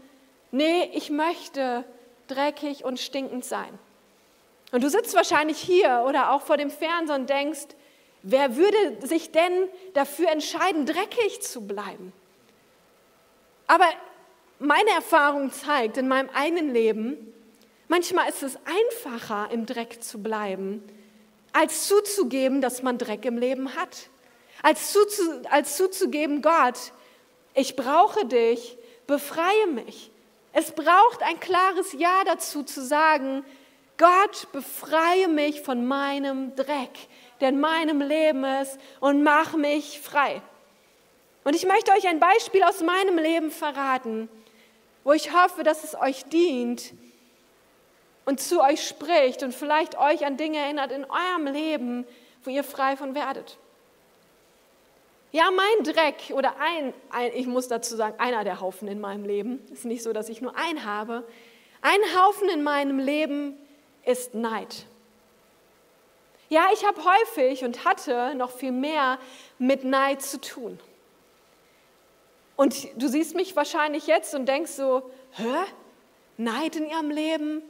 nee, 0.51 0.91
ich 0.93 1.11
möchte 1.11 1.85
dreckig 2.27 2.85
und 2.85 2.99
stinkend 2.99 3.45
sein. 3.45 3.79
Und 4.73 4.83
du 4.83 4.91
sitzt 4.91 5.15
wahrscheinlich 5.15 5.59
hier 5.59 6.05
oder 6.05 6.33
auch 6.33 6.43
vor 6.43 6.57
dem 6.57 6.71
Fernseher 6.71 7.15
und 7.15 7.31
denkst, 7.31 7.69
wer 8.25 8.57
würde 8.57 9.07
sich 9.07 9.31
denn 9.31 9.69
dafür 9.95 10.31
entscheiden, 10.31 10.85
dreckig 10.85 11.43
zu 11.43 11.65
bleiben? 11.65 12.13
Aber 13.69 13.87
meine 14.59 14.91
Erfahrung 14.91 15.53
zeigt 15.53 15.97
in 15.97 16.09
meinem 16.09 16.29
eigenen 16.31 16.73
Leben, 16.73 17.33
manchmal 17.93 18.27
ist 18.31 18.43
es 18.43 18.57
einfacher, 18.65 19.51
im 19.53 19.67
Dreck 19.67 20.03
zu 20.03 20.23
bleiben, 20.23 20.83
als 21.53 21.89
zuzugeben, 21.89 22.63
dass 22.63 22.83
man 22.83 22.97
Dreck 22.97 23.27
im 23.27 23.37
Leben 23.37 23.77
hat. 23.77 24.09
Als, 24.63 24.95
zuzu, 24.95 25.43
als 25.51 25.77
zuzugeben, 25.77 26.41
Gott, 26.41 26.79
ich 27.53 27.77
brauche 27.77 28.25
dich, 28.25 28.79
befreie 29.07 29.67
mich. 29.67 30.11
Es 30.55 30.73
braucht 30.73 31.23
ein 31.23 31.39
klares 31.39 31.93
Ja 31.93 32.25
dazu 32.25 32.63
zu 32.63 32.83
sagen, 32.83 33.45
Gott, 33.99 34.51
befreie 34.53 35.29
mich 35.29 35.61
von 35.61 35.85
meinem 35.85 36.57
Dreck, 36.57 36.97
der 37.43 37.51
in 37.51 37.61
meinem 37.61 38.01
Leben 38.01 38.43
ist 38.63 38.79
und 39.01 39.23
mach 39.23 39.53
mich 39.53 40.01
frei. 40.01 40.41
Und 41.45 41.55
ich 41.55 41.67
möchte 41.67 41.93
euch 41.93 42.09
ein 42.09 42.21
Beispiel 42.21 42.63
aus 42.63 42.81
meinem 42.81 43.19
Leben 43.19 43.51
verraten, 43.51 44.31
wo 45.05 45.13
ich 45.13 45.35
hoffe, 45.35 45.63
dass 45.63 45.85
es 45.85 45.95
euch 45.95 46.25
dient 46.25 46.95
und 48.25 48.41
zu 48.41 48.61
euch 48.61 48.87
spricht 48.87 49.43
und 49.43 49.55
vielleicht 49.55 49.99
euch 49.99 50.25
an 50.25 50.37
Dinge 50.37 50.59
erinnert 50.59 50.93
in 50.93 51.05
eurem 51.05 51.47
Leben, 51.47 52.07
wo 52.45 52.51
ihr 52.51 52.65
frei 52.65 52.97
von 52.97 53.15
werdet. 53.15 53.59
Ja, 55.33 55.51
mein 55.51 55.85
Dreck 55.85 56.33
oder 56.35 56.57
ein, 56.61 56.93
ein, 57.11 57.33
ich 57.35 57.47
muss 57.47 57.67
dazu 57.67 57.97
sagen, 57.97 58.21
einer 58.21 58.45
der 58.45 58.61
Haufen 58.61 58.87
in 58.87 59.01
meinem 59.01 59.25
Leben, 59.25 59.65
ist 59.73 59.87
nicht 59.87 60.03
so, 60.03 60.13
dass 60.13 60.29
ich 60.29 60.43
nur 60.43 60.57
einen 60.57 60.85
habe, 60.85 61.25
ein 61.81 62.01
Haufen 62.17 62.49
in 62.51 62.63
meinem 62.63 62.99
Leben 62.99 63.57
ist 64.05 64.35
Neid. 64.35 64.87
Ja, 66.51 66.67
ich 66.75 66.85
habe 66.85 67.01
häufig 67.03 67.65
und 67.65 67.87
hatte 67.87 68.35
noch 68.35 68.51
viel 68.51 68.73
mehr 68.73 69.19
mit 69.59 69.85
Neid 69.85 70.21
zu 70.21 70.39
tun. 70.39 70.79
Und 72.57 72.89
du 72.97 73.09
siehst 73.09 73.35
mich 73.35 73.57
wahrscheinlich 73.57 74.07
jetzt 74.07 74.35
und 74.35 74.47
denkst 74.47 74.73
so, 74.73 75.11
hä? 75.33 75.65
Neid 76.37 76.77
in 76.77 76.87
ihrem 76.87 77.11
Leben? 77.11 77.63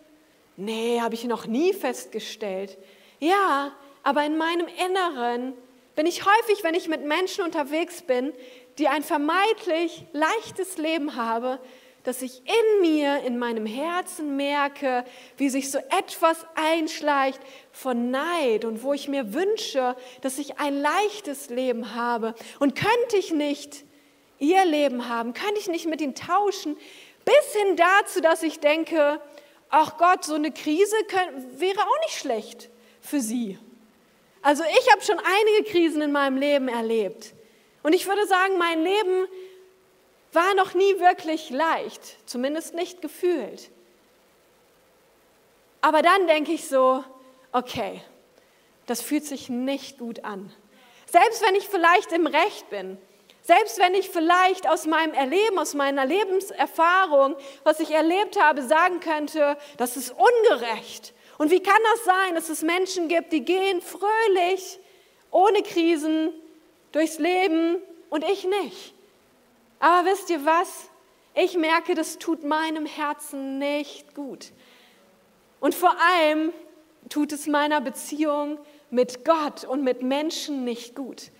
Nee, 0.56 1.00
habe 1.00 1.14
ich 1.14 1.24
noch 1.24 1.46
nie 1.46 1.72
festgestellt. 1.72 2.78
Ja, 3.18 3.72
aber 4.02 4.24
in 4.24 4.36
meinem 4.36 4.66
Inneren 4.66 5.54
bin 5.94 6.06
ich 6.06 6.24
häufig, 6.24 6.64
wenn 6.64 6.74
ich 6.74 6.88
mit 6.88 7.04
Menschen 7.04 7.44
unterwegs 7.44 8.02
bin, 8.02 8.32
die 8.78 8.88
ein 8.88 9.02
vermeintlich 9.02 10.04
leichtes 10.12 10.78
Leben 10.78 11.16
haben, 11.16 11.58
dass 12.04 12.20
ich 12.20 12.40
in 12.40 12.80
mir, 12.80 13.22
in 13.22 13.38
meinem 13.38 13.66
Herzen 13.66 14.36
merke, 14.36 15.04
wie 15.36 15.48
sich 15.48 15.70
so 15.70 15.78
etwas 15.78 16.44
einschleicht 16.56 17.40
von 17.70 18.10
Neid 18.10 18.64
und 18.64 18.82
wo 18.82 18.92
ich 18.92 19.08
mir 19.08 19.34
wünsche, 19.34 19.94
dass 20.20 20.38
ich 20.38 20.58
ein 20.58 20.80
leichtes 20.80 21.48
Leben 21.48 21.94
habe. 21.94 22.34
Und 22.58 22.74
könnte 22.74 23.16
ich 23.16 23.32
nicht 23.32 23.84
ihr 24.38 24.64
Leben 24.64 25.08
haben, 25.08 25.32
könnte 25.32 25.60
ich 25.60 25.68
nicht 25.68 25.86
mit 25.86 26.00
ihnen 26.00 26.16
tauschen, 26.16 26.76
bis 27.24 27.54
hin 27.54 27.76
dazu, 27.76 28.20
dass 28.20 28.42
ich 28.42 28.58
denke, 28.58 29.20
ach 29.72 29.96
Gott, 29.96 30.24
so 30.24 30.34
eine 30.34 30.52
Krise 30.52 30.94
könnte, 31.08 31.58
wäre 31.58 31.80
auch 31.80 32.00
nicht 32.04 32.18
schlecht 32.18 32.68
für 33.00 33.20
sie. 33.20 33.58
Also 34.42 34.62
ich 34.62 34.92
habe 34.92 35.02
schon 35.02 35.18
einige 35.18 35.70
Krisen 35.70 36.02
in 36.02 36.12
meinem 36.12 36.36
Leben 36.36 36.68
erlebt. 36.68 37.32
Und 37.82 37.94
ich 37.94 38.06
würde 38.06 38.26
sagen, 38.26 38.58
mein 38.58 38.84
Leben 38.84 39.26
war 40.32 40.54
noch 40.54 40.74
nie 40.74 41.00
wirklich 41.00 41.50
leicht, 41.50 42.16
zumindest 42.26 42.74
nicht 42.74 43.02
gefühlt. 43.02 43.70
Aber 45.80 46.02
dann 46.02 46.26
denke 46.26 46.52
ich 46.52 46.68
so, 46.68 47.02
okay, 47.50 48.02
das 48.86 49.00
fühlt 49.00 49.24
sich 49.24 49.48
nicht 49.48 49.98
gut 49.98 50.24
an. 50.24 50.52
Selbst 51.06 51.42
wenn 51.42 51.54
ich 51.54 51.66
vielleicht 51.68 52.12
im 52.12 52.26
Recht 52.26 52.68
bin, 52.70 52.98
selbst 53.42 53.78
wenn 53.78 53.94
ich 53.94 54.08
vielleicht 54.08 54.68
aus 54.68 54.86
meinem 54.86 55.14
Erleben, 55.14 55.58
aus 55.58 55.74
meiner 55.74 56.06
Lebenserfahrung, 56.06 57.36
was 57.64 57.80
ich 57.80 57.90
erlebt 57.90 58.40
habe, 58.40 58.62
sagen 58.62 59.00
könnte, 59.00 59.56
das 59.76 59.96
ist 59.96 60.12
ungerecht. 60.12 61.12
Und 61.38 61.50
wie 61.50 61.60
kann 61.60 61.80
das 61.92 62.04
sein, 62.04 62.34
dass 62.36 62.48
es 62.48 62.62
Menschen 62.62 63.08
gibt, 63.08 63.32
die 63.32 63.44
gehen 63.44 63.80
fröhlich, 63.80 64.78
ohne 65.32 65.62
Krisen 65.62 66.32
durchs 66.92 67.18
Leben 67.18 67.78
und 68.10 68.22
ich 68.24 68.44
nicht? 68.44 68.94
Aber 69.80 70.08
wisst 70.08 70.30
ihr 70.30 70.44
was? 70.44 70.88
Ich 71.34 71.56
merke, 71.56 71.94
das 71.94 72.18
tut 72.18 72.44
meinem 72.44 72.86
Herzen 72.86 73.58
nicht 73.58 74.14
gut. 74.14 74.52
Und 75.58 75.74
vor 75.74 75.96
allem 76.00 76.52
tut 77.08 77.32
es 77.32 77.48
meiner 77.48 77.80
Beziehung 77.80 78.58
mit 78.90 79.24
Gott 79.24 79.64
und 79.64 79.82
mit 79.82 80.02
Menschen 80.02 80.64
nicht 80.64 80.94
gut. 80.94 81.32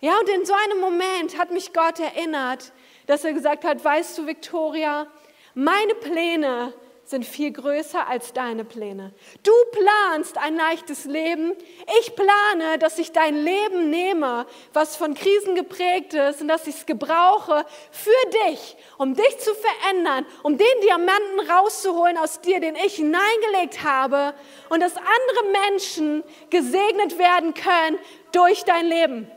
Ja, 0.00 0.18
und 0.18 0.28
in 0.28 0.44
so 0.44 0.52
einem 0.52 0.80
Moment 0.80 1.38
hat 1.38 1.50
mich 1.50 1.72
Gott 1.72 1.98
erinnert, 2.00 2.72
dass 3.06 3.24
er 3.24 3.32
gesagt 3.32 3.64
hat, 3.64 3.82
weißt 3.82 4.18
du, 4.18 4.26
Victoria, 4.26 5.06
meine 5.54 5.94
Pläne 5.94 6.74
sind 7.06 7.24
viel 7.24 7.52
größer 7.52 8.06
als 8.06 8.32
deine 8.32 8.64
Pläne. 8.64 9.14
Du 9.42 9.52
planst 9.70 10.38
ein 10.38 10.56
leichtes 10.56 11.04
Leben. 11.04 11.52
Ich 12.00 12.14
plane, 12.16 12.78
dass 12.78 12.98
ich 12.98 13.12
dein 13.12 13.36
Leben 13.36 13.90
nehme, 13.90 14.44
was 14.72 14.96
von 14.96 15.14
Krisen 15.14 15.54
geprägt 15.54 16.14
ist 16.14 16.42
und 16.42 16.48
dass 16.48 16.66
ich 16.66 16.74
es 16.74 16.86
gebrauche 16.86 17.64
für 17.92 18.30
dich, 18.48 18.76
um 18.98 19.14
dich 19.14 19.38
zu 19.38 19.52
verändern, 19.54 20.26
um 20.42 20.58
den 20.58 20.66
Diamanten 20.82 21.48
rauszuholen 21.48 22.18
aus 22.18 22.40
dir, 22.40 22.60
den 22.60 22.74
ich 22.74 22.96
hineingelegt 22.96 23.84
habe 23.84 24.34
und 24.68 24.80
dass 24.80 24.96
andere 24.96 25.68
Menschen 25.70 26.24
gesegnet 26.50 27.18
werden 27.18 27.54
können 27.54 27.98
durch 28.32 28.64
dein 28.64 28.86
Leben. 28.86 29.30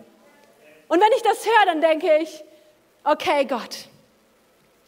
Und 0.90 1.00
wenn 1.00 1.12
ich 1.16 1.22
das 1.22 1.46
höre, 1.46 1.66
dann 1.68 1.82
denke 1.82 2.18
ich, 2.22 2.44
okay 3.06 3.46
Gott, 3.46 3.88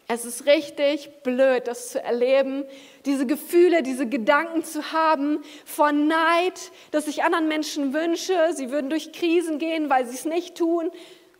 es 0.07 0.25
ist 0.25 0.45
richtig 0.45 1.09
blöd, 1.23 1.67
das 1.67 1.91
zu 1.91 2.03
erleben, 2.03 2.65
diese 3.05 3.25
Gefühle, 3.25 3.81
diese 3.81 4.07
Gedanken 4.07 4.65
zu 4.65 4.91
haben 4.91 5.41
von 5.63 6.07
Neid, 6.07 6.71
dass 6.91 7.07
ich 7.07 7.23
anderen 7.23 7.47
Menschen 7.47 7.93
wünsche, 7.93 8.51
sie 8.53 8.71
würden 8.71 8.89
durch 8.89 9.13
Krisen 9.13 9.57
gehen, 9.57 9.89
weil 9.89 10.05
sie 10.05 10.15
es 10.15 10.25
nicht 10.25 10.57
tun 10.57 10.91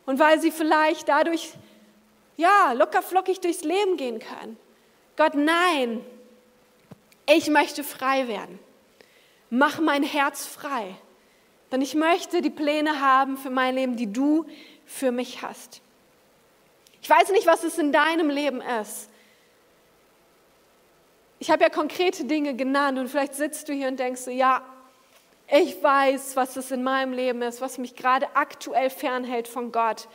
und 0.06 0.20
weil 0.20 0.40
sie 0.40 0.52
vielleicht 0.52 1.10
dadurch 1.10 1.50
ja, 2.38 2.72
locker 2.72 3.02
flockig 3.02 3.42
durchs 3.42 3.64
Leben 3.64 3.98
gehen 3.98 4.20
können. 4.20 4.58
Gott, 5.18 5.34
nein, 5.36 6.06
ich 7.28 7.50
möchte 7.50 7.84
frei 7.84 8.28
werden. 8.28 8.58
Mach 9.50 9.80
mein 9.80 10.04
Herz 10.04 10.46
frei, 10.46 10.96
denn 11.72 11.82
ich 11.82 11.96
möchte 11.96 12.42
die 12.42 12.50
Pläne 12.50 13.02
haben 13.02 13.38
für 13.38 13.50
mein 13.50 13.76
Leben, 13.76 13.96
die 13.96 14.12
du 14.12 14.46
für 14.86 15.12
mich 15.12 15.42
hast. 15.42 15.82
Ich 17.02 17.10
weiß 17.10 17.32
nicht, 17.32 17.48
was 17.48 17.64
es 17.64 17.78
in 17.78 17.92
deinem 17.92 18.30
Leben 18.30 18.62
ist. 18.62 19.10
Ich 21.40 21.50
habe 21.50 21.64
ja 21.64 21.70
konkrete 21.70 22.26
Dinge 22.26 22.56
genannt 22.56 23.00
und 23.00 23.08
vielleicht 23.08 23.34
sitzt 23.34 23.68
du 23.68 23.74
hier 23.74 23.88
und 23.88 24.00
denkst 24.00 24.22
so, 24.22 24.32
ja, 24.32 24.64
ich 25.48 25.82
weiß, 25.82 26.36
was 26.36 26.56
es 26.56 26.72
in 26.72 26.84
meinem 26.84 27.14
Leben 27.14 27.42
ist, 27.42 27.62
was 27.62 27.78
mich 27.78 27.96
gerade 27.96 28.36
aktuell 28.36 28.90
fernhält 28.90 29.48
von 29.48 29.72
Gott. 29.72 30.08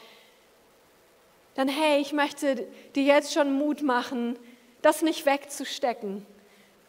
Dann 1.56 1.68
hey, 1.68 2.00
ich 2.00 2.12
möchte 2.12 2.66
dir 2.94 3.02
jetzt 3.02 3.32
schon 3.34 3.52
Mut 3.52 3.82
machen, 3.82 4.38
das 4.82 5.02
nicht 5.02 5.26
wegzustecken, 5.26 6.24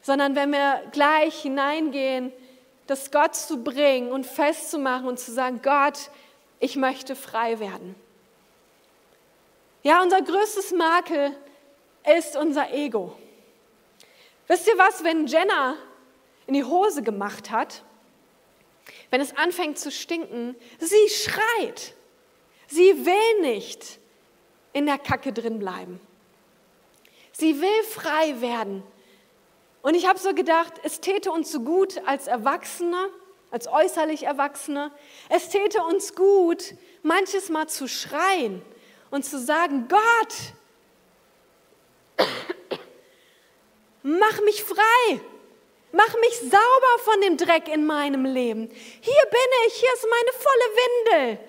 sondern 0.01 0.35
wenn 0.35 0.51
wir 0.51 0.81
gleich 0.91 1.41
hineingehen, 1.41 2.31
das 2.87 3.11
Gott 3.11 3.35
zu 3.35 3.63
bringen 3.63 4.11
und 4.11 4.25
festzumachen 4.25 5.07
und 5.07 5.19
zu 5.19 5.31
sagen, 5.31 5.61
Gott, 5.61 6.09
ich 6.59 6.75
möchte 6.75 7.15
frei 7.15 7.59
werden. 7.59 7.95
Ja, 9.83 10.01
unser 10.01 10.21
größtes 10.21 10.71
Makel 10.71 11.35
ist 12.17 12.35
unser 12.35 12.73
Ego. 12.73 13.17
Wisst 14.47 14.67
ihr 14.67 14.77
was, 14.77 15.03
wenn 15.03 15.27
Jenna 15.27 15.75
in 16.47 16.53
die 16.53 16.63
Hose 16.63 17.03
gemacht 17.03 17.51
hat, 17.51 17.83
wenn 19.09 19.21
es 19.21 19.35
anfängt 19.35 19.77
zu 19.77 19.91
stinken, 19.91 20.55
sie 20.79 21.09
schreit. 21.09 21.93
Sie 22.67 23.05
will 23.05 23.41
nicht 23.41 23.99
in 24.73 24.85
der 24.85 24.97
Kacke 24.97 25.31
drin 25.31 25.59
bleiben. 25.59 25.99
Sie 27.31 27.61
will 27.61 27.83
frei 27.83 28.41
werden. 28.41 28.83
Und 29.87 29.95
ich 29.95 30.05
habe 30.05 30.19
so 30.19 30.33
gedacht, 30.33 30.73
es 30.83 30.99
täte 30.99 31.31
uns 31.31 31.49
so 31.49 31.61
gut 31.61 32.01
als 32.05 32.27
Erwachsene, 32.27 33.09
als 33.51 33.69
äußerlich 33.69 34.23
Erwachsene, 34.23 34.91
es 35.29 35.47
täte 35.47 35.81
uns 35.81 36.13
gut, 36.13 36.73
manches 37.03 37.47
Mal 37.47 37.69
zu 37.69 37.87
schreien 37.87 38.61
und 39.11 39.23
zu 39.23 39.39
sagen, 39.39 39.87
Gott, 39.87 40.33
mach 44.03 44.41
mich 44.41 44.61
frei, 44.61 45.21
mach 45.93 46.13
mich 46.19 46.37
sauber 46.41 47.03
von 47.05 47.21
dem 47.21 47.37
Dreck 47.37 47.69
in 47.69 47.85
meinem 47.85 48.25
Leben. 48.25 48.67
Hier 48.67 49.25
bin 49.29 49.67
ich, 49.67 49.73
hier 49.75 49.93
ist 49.93 50.05
meine 50.09 50.33
volle 50.33 51.29
Windel. 51.31 51.39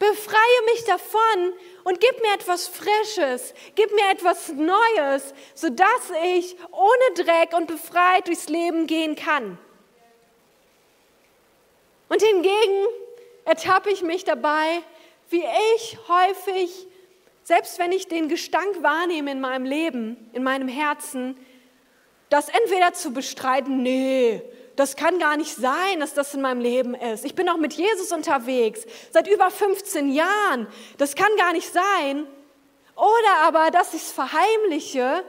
Befreie 0.00 0.62
mich 0.72 0.82
davon 0.84 1.52
und 1.84 2.00
gib 2.00 2.22
mir 2.22 2.32
etwas 2.32 2.66
Frisches, 2.68 3.52
gib 3.74 3.92
mir 3.92 4.10
etwas 4.10 4.48
Neues, 4.48 5.34
sodass 5.54 6.10
ich 6.24 6.56
ohne 6.72 7.14
Dreck 7.22 7.52
und 7.54 7.66
befreit 7.66 8.26
durchs 8.26 8.48
Leben 8.48 8.86
gehen 8.86 9.14
kann. 9.14 9.58
Und 12.08 12.22
hingegen 12.22 12.86
ertappe 13.44 13.90
ich 13.90 14.00
mich 14.00 14.24
dabei, 14.24 14.82
wie 15.28 15.44
ich 15.76 15.98
häufig, 16.08 16.86
selbst 17.42 17.78
wenn 17.78 17.92
ich 17.92 18.08
den 18.08 18.30
Gestank 18.30 18.82
wahrnehme 18.82 19.30
in 19.30 19.40
meinem 19.42 19.66
Leben, 19.66 20.30
in 20.32 20.42
meinem 20.42 20.68
Herzen, 20.68 21.36
das 22.30 22.48
entweder 22.48 22.94
zu 22.94 23.12
bestreiten, 23.12 23.82
nee, 23.82 24.40
das 24.80 24.96
kann 24.96 25.18
gar 25.18 25.36
nicht 25.36 25.54
sein, 25.54 26.00
dass 26.00 26.14
das 26.14 26.32
in 26.32 26.40
meinem 26.40 26.62
Leben 26.62 26.94
ist. 26.94 27.26
Ich 27.26 27.34
bin 27.34 27.50
auch 27.50 27.58
mit 27.58 27.74
Jesus 27.74 28.12
unterwegs, 28.12 28.86
seit 29.10 29.28
über 29.28 29.50
15 29.50 30.10
Jahren. 30.10 30.66
Das 30.96 31.14
kann 31.14 31.28
gar 31.36 31.52
nicht 31.52 31.70
sein. 31.70 32.26
Oder 32.96 33.42
aber, 33.42 33.70
dass 33.70 33.92
ich 33.92 34.00
es 34.00 34.10
verheimliche. 34.10 35.22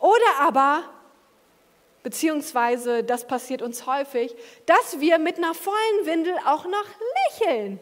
Oder 0.00 0.40
aber, 0.40 0.82
beziehungsweise 2.02 3.04
das 3.04 3.24
passiert 3.24 3.62
uns 3.62 3.86
häufig, 3.86 4.34
dass 4.66 4.98
wir 4.98 5.20
mit 5.20 5.38
einer 5.38 5.54
vollen 5.54 6.06
Windel 6.06 6.34
auch 6.46 6.64
noch 6.64 6.86
lächeln. 7.38 7.78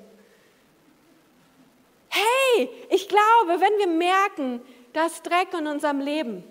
Hey, 2.11 2.69
ich 2.91 3.09
glaube, 3.09 3.59
wenn 3.59 3.79
wir 3.79 3.87
merken, 3.87 4.61
dass 4.93 5.23
Dreck 5.23 5.55
in 5.59 5.67
unserem 5.67 6.01
Leben, 6.01 6.45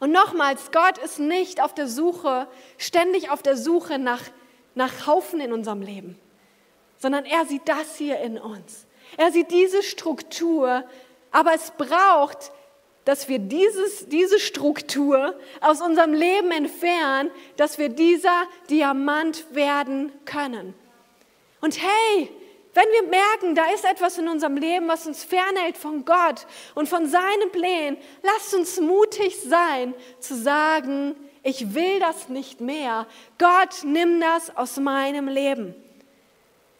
und 0.00 0.12
nochmals, 0.12 0.70
Gott 0.72 0.98
ist 0.98 1.18
nicht 1.18 1.62
auf 1.62 1.74
der 1.74 1.88
Suche, 1.88 2.48
ständig 2.78 3.30
auf 3.30 3.42
der 3.42 3.56
Suche 3.56 3.98
nach, 3.98 4.22
nach 4.74 5.06
Haufen 5.06 5.40
in 5.40 5.52
unserem 5.52 5.82
Leben, 5.82 6.18
sondern 6.98 7.24
er 7.24 7.46
sieht 7.46 7.68
das 7.68 7.96
hier 7.96 8.20
in 8.20 8.38
uns. 8.38 8.86
Er 9.16 9.32
sieht 9.32 9.50
diese 9.50 9.82
Struktur, 9.82 10.84
aber 11.30 11.54
es 11.54 11.70
braucht, 11.70 12.52
dass 13.04 13.28
wir 13.28 13.38
dieses, 13.38 14.08
diese 14.08 14.40
Struktur 14.40 15.38
aus 15.60 15.80
unserem 15.80 16.12
Leben 16.12 16.50
entfernen, 16.50 17.30
dass 17.56 17.78
wir 17.78 17.88
dieser 17.88 18.42
Diamant 18.68 19.46
werden 19.54 20.12
können. 20.24 20.74
Und 21.60 21.80
hey, 21.80 22.30
wenn 22.76 22.86
wir 22.92 23.02
merken, 23.08 23.54
da 23.54 23.70
ist 23.72 23.84
etwas 23.84 24.18
in 24.18 24.28
unserem 24.28 24.56
Leben, 24.56 24.86
was 24.86 25.06
uns 25.06 25.24
fernhält 25.24 25.76
von 25.76 26.04
Gott 26.04 26.46
und 26.74 26.88
von 26.88 27.08
seinen 27.08 27.50
Plänen, 27.50 27.96
lasst 28.22 28.54
uns 28.54 28.78
mutig 28.80 29.40
sein 29.40 29.94
zu 30.20 30.36
sagen, 30.36 31.16
ich 31.42 31.74
will 31.74 32.00
das 32.00 32.28
nicht 32.28 32.60
mehr. 32.60 33.06
Gott, 33.38 33.84
nimm 33.84 34.20
das 34.20 34.54
aus 34.56 34.76
meinem 34.76 35.28
Leben. 35.28 35.74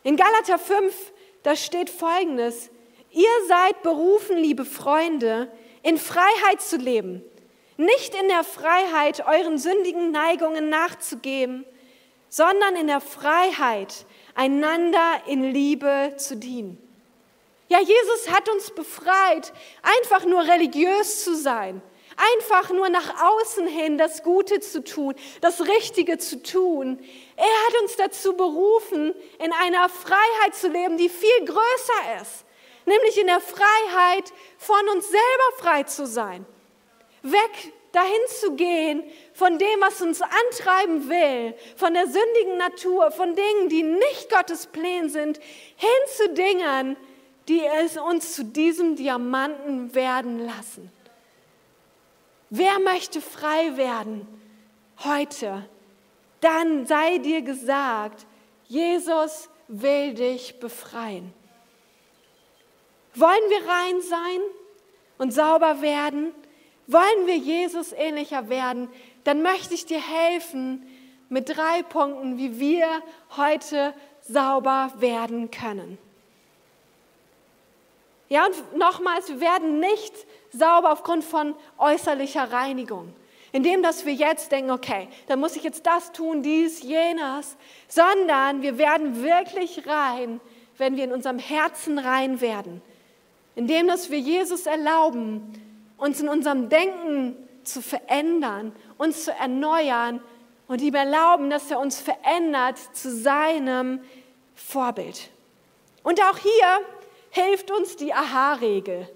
In 0.03 0.17
Galater 0.17 0.59
5, 0.59 1.13
da 1.43 1.57
steht 1.57 1.89
Folgendes. 1.89 2.71
Ihr 3.11 3.29
seid 3.49 3.83
berufen, 3.83 4.37
liebe 4.37 4.65
Freunde, 4.65 5.51
in 5.83 5.97
Freiheit 5.97 6.61
zu 6.61 6.77
leben. 6.77 7.23
Nicht 7.77 8.15
in 8.15 8.29
der 8.29 8.45
Freiheit, 8.45 9.27
euren 9.27 9.57
sündigen 9.59 10.11
Neigungen 10.11 10.69
nachzugeben, 10.69 11.65
sondern 12.29 12.77
in 12.77 12.89
der 12.89 13.01
Freiheit, 13.01 14.05
einander 14.37 15.23
in 15.27 15.43
Liebe 15.43 16.15
zu 16.17 16.37
dienen. 16.37 16.79
Ja, 17.69 17.81
Jesus 17.81 18.31
hat 18.31 18.49
uns 18.49 18.71
befreit, 18.71 19.53
einfach 19.83 20.25
nur 20.25 20.43
religiös 20.43 21.25
zu 21.25 21.35
sein, 21.35 21.83
einfach 22.39 22.71
nur 22.71 22.89
nach 22.91 23.21
außen 23.21 23.67
hin 23.67 23.99
das 23.99 24.23
Gute 24.23 24.61
zu 24.61 24.85
tun, 24.85 25.15
das 25.41 25.63
Richtige 25.63 26.19
zu 26.19 26.43
tun. 26.43 27.01
Er 27.35 27.45
hat 27.45 27.83
uns 27.83 27.97
dazu 27.97 28.35
berufen, 28.35 29.15
in 29.41 29.53
einer 29.53 29.89
Freiheit 29.89 30.55
zu 30.55 30.69
leben, 30.69 30.97
die 30.97 31.09
viel 31.09 31.45
größer 31.45 32.23
ist, 32.23 32.45
nämlich 32.85 33.19
in 33.19 33.27
der 33.27 33.41
Freiheit, 33.41 34.33
von 34.59 34.89
uns 34.95 35.09
selber 35.09 35.59
frei 35.59 35.83
zu 35.83 36.07
sein. 36.07 36.47
Weg 37.23 37.73
dahin 37.97 38.27
zu 38.41 38.53
gehen 38.55 39.03
von 39.33 39.59
dem, 39.59 39.81
was 39.81 40.03
uns 40.03 40.21
antreiben 40.21 41.09
will, 41.09 41.55
von 41.77 41.95
der 41.95 42.07
sündigen 42.07 42.59
Natur, 42.59 43.11
von 43.11 43.35
Dingen, 43.35 43.69
die 43.71 43.83
nicht 43.83 44.31
Gottes 44.31 44.67
Pläne 44.67 45.09
sind, 45.09 45.39
hin 45.77 45.89
zu 46.15 46.29
Dingen, 46.35 46.97
die 47.49 47.65
es 47.65 47.97
uns 47.97 48.35
zu 48.35 48.45
diesem 48.45 48.97
Diamanten 48.97 49.95
werden 49.95 50.45
lassen. 50.45 50.93
Wer 52.51 52.79
möchte 52.81 53.21
frei 53.21 53.77
werden 53.77 54.27
heute? 55.03 55.67
Dann 56.41 56.87
sei 56.87 57.19
dir 57.19 57.41
gesagt, 57.41 58.27
Jesus 58.69 59.49
will 59.69 60.15
dich 60.15 60.61
befreien. 60.61 61.33
Wollen 63.15 63.49
wir 63.49 63.67
rein 63.67 64.01
sein 64.03 64.41
und 65.17 65.33
sauber 65.33 65.81
werden? 65.81 66.35
Wollen 66.87 67.27
wir 67.27 67.37
Jesus 67.37 67.93
ähnlicher 67.93 68.49
werden? 68.49 68.89
Dann 69.25 69.43
möchte 69.43 69.75
ich 69.75 69.87
dir 69.87 70.01
helfen 70.01 70.87
mit 71.29 71.49
drei 71.49 71.83
Punkten, 71.83 72.39
wie 72.39 72.61
wir 72.61 72.87
heute 73.37 73.93
sauber 74.23 74.93
werden 74.99 75.51
können. 75.51 75.99
Ja, 78.29 78.47
und 78.47 78.77
nochmals, 78.77 79.29
wir 79.29 79.41
werden 79.41 79.79
nicht 79.79 80.15
sauber 80.53 80.93
aufgrund 80.93 81.25
von 81.25 81.55
äußerlicher 81.79 82.53
Reinigung. 82.53 83.15
Indem, 83.53 83.83
dass 83.83 84.05
wir 84.05 84.13
jetzt 84.13 84.53
denken, 84.53 84.71
okay, 84.71 85.09
dann 85.29 85.41
muss 85.41 85.57
ich 85.57 85.63
jetzt 85.63 85.87
das 85.87 86.13
tun, 86.13 86.43
dies, 86.43 86.83
jenes, 86.83 87.57
sondern 87.89 88.63
wir 88.63 88.77
werden 88.79 89.23
wirklich 89.23 89.87
rein, 89.87 90.41
wenn 90.77 90.97
wir 90.97 91.05
in 91.05 91.13
unserem 91.13 91.39
Herzen 91.39 91.99
rein 91.99 92.41
werden. 92.41 92.83
Indem, 93.55 93.87
dass 93.87 94.11
wir 94.11 94.19
Jesus 94.19 94.67
erlauben, 94.67 95.53
uns 95.97 96.21
in 96.21 96.29
unserem 96.29 96.69
Denken 96.69 97.37
zu 97.65 97.83
verändern, 97.83 98.73
uns 98.99 99.25
zu 99.25 99.33
erneuern 99.33 100.21
und 100.69 100.81
ihm 100.81 100.95
erlauben, 100.95 101.51
dass 101.51 101.71
er 101.71 101.79
uns 101.79 102.01
verändert 102.01 102.79
zu 102.93 103.11
seinem 103.11 104.01
Vorbild. 104.55 105.31
Und 106.03 106.21
auch 106.23 106.39
hier 106.39 106.81
hilft 107.31 107.71
uns 107.71 107.97
die 107.97 108.15
Aha-Regel, 108.15 109.09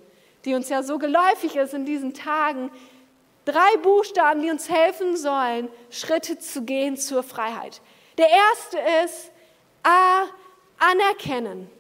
die 0.45 0.55
uns 0.55 0.69
ja 0.69 0.83
so 0.83 0.99
geläufig 0.99 1.57
ist 1.57 1.75
in 1.75 1.85
diesen 1.85 2.15
Tagen. 2.15 2.71
Drei 3.45 3.77
Buchstaben, 3.83 4.43
die 4.43 4.51
uns 4.51 4.69
helfen 4.69 5.17
sollen, 5.17 5.69
Schritte 5.91 6.39
zu 6.39 6.63
gehen 6.63 6.97
zur 6.97 7.23
Freiheit. 7.23 7.81
Der 8.19 8.29
erste 8.29 8.79
ist 9.05 9.31
A, 9.83 10.25
anerkennen. 10.79 11.71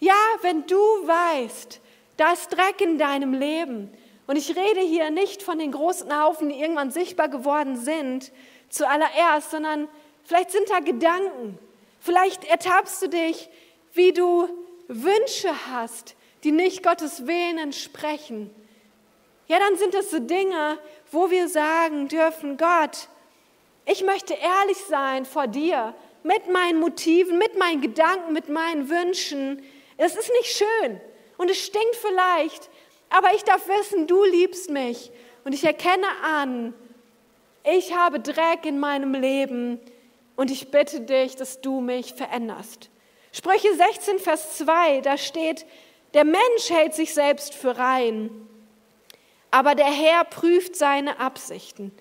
Ja, 0.00 0.14
wenn 0.42 0.66
du 0.66 0.76
weißt, 0.76 1.80
da 2.16 2.32
ist 2.32 2.48
Dreck 2.48 2.80
in 2.80 2.98
deinem 2.98 3.34
Leben, 3.34 3.90
und 4.26 4.36
ich 4.36 4.56
rede 4.56 4.80
hier 4.80 5.10
nicht 5.10 5.42
von 5.42 5.58
den 5.58 5.72
großen 5.72 6.22
Haufen, 6.22 6.48
die 6.48 6.58
irgendwann 6.58 6.90
sichtbar 6.90 7.28
geworden 7.28 7.76
sind, 7.76 8.32
zuallererst, 8.70 9.50
sondern 9.50 9.88
vielleicht 10.24 10.50
sind 10.50 10.70
da 10.70 10.80
Gedanken. 10.80 11.58
Vielleicht 12.00 12.44
ertappst 12.44 13.02
du 13.02 13.08
dich, 13.08 13.50
wie 13.92 14.12
du 14.12 14.48
Wünsche 14.88 15.50
hast, 15.70 16.16
die 16.42 16.52
nicht 16.52 16.82
Gottes 16.82 17.26
Willen 17.26 17.58
entsprechen. 17.58 18.50
Ja, 19.46 19.58
dann 19.58 19.76
sind 19.76 19.92
das 19.92 20.10
so 20.10 20.18
Dinge, 20.18 20.78
wo 21.12 21.30
wir 21.30 21.48
sagen 21.48 22.08
dürfen, 22.08 22.56
Gott, 22.56 23.08
ich 23.84 24.02
möchte 24.04 24.32
ehrlich 24.32 24.78
sein 24.88 25.26
vor 25.26 25.46
dir, 25.46 25.94
mit 26.22 26.50
meinen 26.50 26.80
Motiven, 26.80 27.36
mit 27.36 27.58
meinen 27.58 27.82
Gedanken, 27.82 28.32
mit 28.32 28.48
meinen 28.48 28.88
Wünschen. 28.88 29.62
Es 29.98 30.16
ist 30.16 30.30
nicht 30.40 30.56
schön 30.56 31.00
und 31.36 31.50
es 31.50 31.58
stinkt 31.58 31.96
vielleicht, 31.96 32.70
aber 33.10 33.34
ich 33.34 33.44
darf 33.44 33.68
wissen, 33.68 34.06
du 34.06 34.24
liebst 34.24 34.70
mich 34.70 35.10
und 35.44 35.52
ich 35.52 35.64
erkenne 35.64 36.06
an, 36.22 36.74
ich 37.64 37.96
habe 37.96 38.20
Dreck 38.20 38.66
in 38.66 38.78
meinem 38.78 39.14
Leben 39.14 39.80
und 40.36 40.50
ich 40.50 40.70
bitte 40.70 41.00
dich, 41.00 41.36
dass 41.36 41.60
du 41.60 41.80
mich 41.80 42.14
veränderst. 42.14 42.90
Sprüche 43.32 43.74
16, 43.74 44.18
Vers 44.18 44.58
2, 44.58 45.00
da 45.00 45.16
steht, 45.16 45.66
der 46.12 46.24
Mensch 46.24 46.70
hält 46.70 46.94
sich 46.94 47.14
selbst 47.14 47.54
für 47.54 47.76
rein, 47.76 48.30
aber 49.50 49.74
der 49.74 49.86
Herr 49.86 50.24
prüft 50.24 50.76
seine 50.76 51.18
Absichten. 51.18 51.92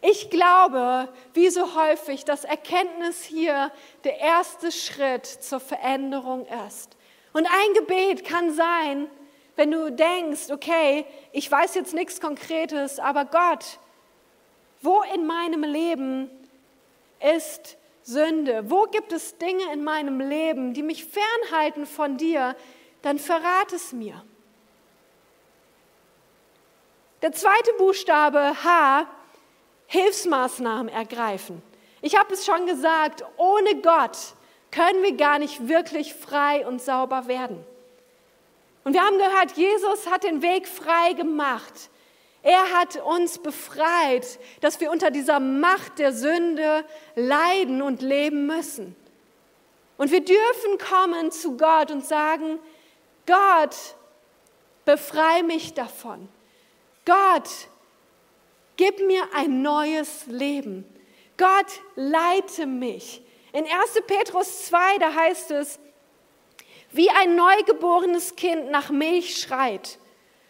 Ich 0.00 0.30
glaube, 0.30 1.08
wie 1.32 1.48
so 1.48 1.76
häufig, 1.76 2.24
dass 2.24 2.44
Erkenntnis 2.44 3.22
hier 3.22 3.70
der 4.02 4.18
erste 4.18 4.72
Schritt 4.72 5.26
zur 5.26 5.60
Veränderung 5.60 6.46
ist. 6.66 6.96
Und 7.32 7.46
ein 7.46 7.74
Gebet 7.74 8.24
kann 8.24 8.52
sein, 8.52 9.08
wenn 9.56 9.70
du 9.70 9.90
denkst, 9.90 10.50
okay, 10.50 11.06
ich 11.32 11.50
weiß 11.50 11.74
jetzt 11.74 11.94
nichts 11.94 12.20
Konkretes, 12.20 12.98
aber 12.98 13.24
Gott, 13.24 13.78
wo 14.80 15.02
in 15.14 15.26
meinem 15.26 15.62
Leben 15.62 16.30
ist 17.20 17.76
Sünde? 18.02 18.64
Wo 18.68 18.84
gibt 18.84 19.12
es 19.12 19.38
Dinge 19.38 19.72
in 19.72 19.84
meinem 19.84 20.20
Leben, 20.20 20.74
die 20.74 20.82
mich 20.82 21.04
fernhalten 21.04 21.86
von 21.86 22.16
dir? 22.16 22.56
Dann 23.02 23.18
verrat 23.18 23.72
es 23.72 23.92
mir. 23.92 24.24
Der 27.22 27.32
zweite 27.32 27.72
Buchstabe 27.78 28.64
H, 28.64 29.06
Hilfsmaßnahmen 29.86 30.92
ergreifen. 30.92 31.62
Ich 32.00 32.18
habe 32.18 32.34
es 32.34 32.44
schon 32.44 32.66
gesagt, 32.66 33.24
ohne 33.36 33.76
Gott 33.80 34.18
können 34.72 35.02
wir 35.02 35.16
gar 35.16 35.38
nicht 35.38 35.68
wirklich 35.68 36.14
frei 36.14 36.66
und 36.66 36.82
sauber 36.82 37.28
werden. 37.28 37.64
Und 38.84 38.94
wir 38.94 39.02
haben 39.02 39.18
gehört, 39.18 39.52
Jesus 39.52 40.10
hat 40.10 40.24
den 40.24 40.42
Weg 40.42 40.66
frei 40.66 41.12
gemacht. 41.12 41.90
Er 42.42 42.72
hat 42.72 42.96
uns 42.96 43.38
befreit, 43.38 44.40
dass 44.60 44.80
wir 44.80 44.90
unter 44.90 45.12
dieser 45.12 45.38
Macht 45.38 46.00
der 46.00 46.12
Sünde 46.12 46.84
leiden 47.14 47.82
und 47.82 48.02
leben 48.02 48.46
müssen. 48.46 48.96
Und 49.96 50.10
wir 50.10 50.24
dürfen 50.24 50.78
kommen 50.78 51.30
zu 51.30 51.56
Gott 51.56 51.92
und 51.92 52.04
sagen, 52.04 52.58
Gott, 53.26 53.76
befreie 54.84 55.44
mich 55.44 55.74
davon. 55.74 56.28
Gott, 57.04 57.48
gib 58.76 59.06
mir 59.06 59.22
ein 59.36 59.62
neues 59.62 60.26
Leben. 60.26 60.84
Gott, 61.36 61.80
leite 61.94 62.66
mich. 62.66 63.22
In 63.52 63.64
1. 63.64 64.02
Petrus 64.06 64.66
2, 64.66 64.98
da 64.98 65.14
heißt 65.14 65.50
es, 65.50 65.78
wie 66.90 67.10
ein 67.10 67.36
neugeborenes 67.36 68.36
Kind 68.36 68.70
nach 68.70 68.90
Milch 68.90 69.38
schreit, 69.40 69.98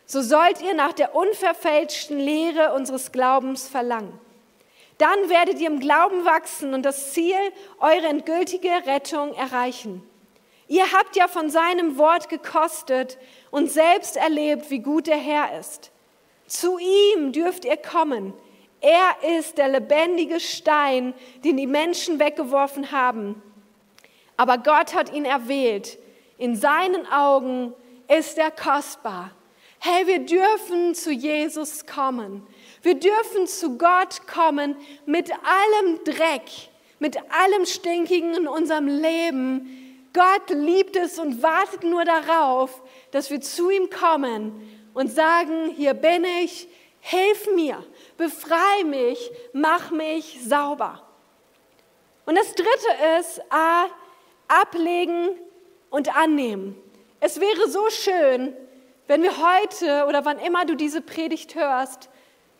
so 0.07 0.23
sollt 0.23 0.61
ihr 0.63 0.75
nach 0.75 0.93
der 0.93 1.15
unverfälschten 1.15 2.19
Lehre 2.19 2.75
unseres 2.75 3.13
Glaubens 3.13 3.69
verlangen. 3.69 4.19
Dann 4.99 5.29
werdet 5.29 5.59
ihr 5.59 5.69
im 5.69 5.81
Glauben 5.81 6.25
wachsen 6.25 6.75
und 6.75 6.83
das 6.83 7.13
Ziel, 7.13 7.35
eure 7.81 8.07
endgültige 8.07 8.71
Rettung 8.87 9.35
erreichen. 9.35 10.09
Ihr 10.69 10.93
habt 10.93 11.17
ja 11.17 11.27
von 11.27 11.51
seinem 11.51 11.99
Wort 11.99 12.29
gekostet 12.29 13.19
und 13.51 13.71
selbst 13.71 14.17
erlebt, 14.17 14.71
wie 14.71 14.79
gut 14.79 15.09
der 15.09 15.17
Herr 15.17 15.59
ist. 15.59 15.91
Zu 16.47 16.79
ihm 16.79 17.33
dürft 17.33 17.65
ihr 17.65 17.77
kommen. 17.77 18.33
Er 18.83 19.39
ist 19.39 19.57
der 19.59 19.69
lebendige 19.69 20.41
Stein, 20.41 21.15
den 21.45 21.57
die 21.57 21.67
Menschen 21.67 22.19
weggeworfen 22.19 22.93
haben. 22.93 23.41
Aber 24.37 24.59
Gott 24.59 24.95
hat 24.95 25.13
ihn 25.13 25.25
erwählt 25.25 25.99
in 26.43 26.57
seinen 26.57 27.07
Augen 27.07 27.73
ist 28.09 28.37
er 28.37 28.51
kostbar. 28.51 29.31
Hey, 29.79 30.09
wir 30.09 30.19
dürfen 30.19 30.93
zu 30.93 31.13
Jesus 31.13 31.87
kommen. 31.87 32.45
Wir 32.83 32.97
dürfen 32.97 33.47
zu 33.47 33.79
Gott 33.79 34.27
kommen 34.27 34.75
mit 35.07 35.31
allem 35.31 36.03
Dreck, 36.03 36.51
mit 36.99 37.17
allem 37.17 37.65
Stinkigen 37.65 38.35
in 38.35 38.49
unserem 38.49 38.89
Leben. 38.89 40.09
Gott 40.13 40.51
liebt 40.51 40.97
es 40.97 41.21
und 41.21 41.45
wartet 41.45 41.85
nur 41.85 42.05
darauf, 42.05 42.83
dass 43.13 43.31
wir 43.31 43.41
zu 43.41 43.71
ihm 43.71 43.89
kommen 43.89 44.69
und 44.95 45.13
sagen, 45.13 45.71
hier 45.77 45.95
bin 45.95 46.25
ich, 46.43 46.67
hilf 47.03 47.49
mir, 47.55 47.85
befreie 48.17 48.85
mich, 48.85 49.31
mach 49.53 49.91
mich 49.91 50.41
sauber. 50.43 51.03
Und 52.25 52.37
das 52.37 52.55
Dritte 52.55 53.19
ist, 53.19 53.43
A, 53.51 53.87
ablegen 54.49 55.31
und 55.91 56.17
annehmen. 56.17 56.81
Es 57.21 57.41
wäre 57.41 57.69
so 57.69 57.91
schön, 57.91 58.57
wenn 59.09 59.23
wir 59.23 59.33
heute 59.37 60.07
oder 60.07 60.25
wann 60.25 60.39
immer 60.39 60.65
du 60.65 60.77
diese 60.77 61.03
Predigt 61.03 61.55
hörst, 61.57 62.09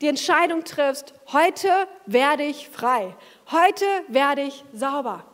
die 0.01 0.09
Entscheidung 0.09 0.65
triffst, 0.65 1.15
heute 1.33 1.71
werde 2.07 2.43
ich 2.43 2.69
frei, 2.69 3.15
heute 3.53 3.87
werde 4.09 4.43
ich 4.43 4.65
sauber. 4.75 5.25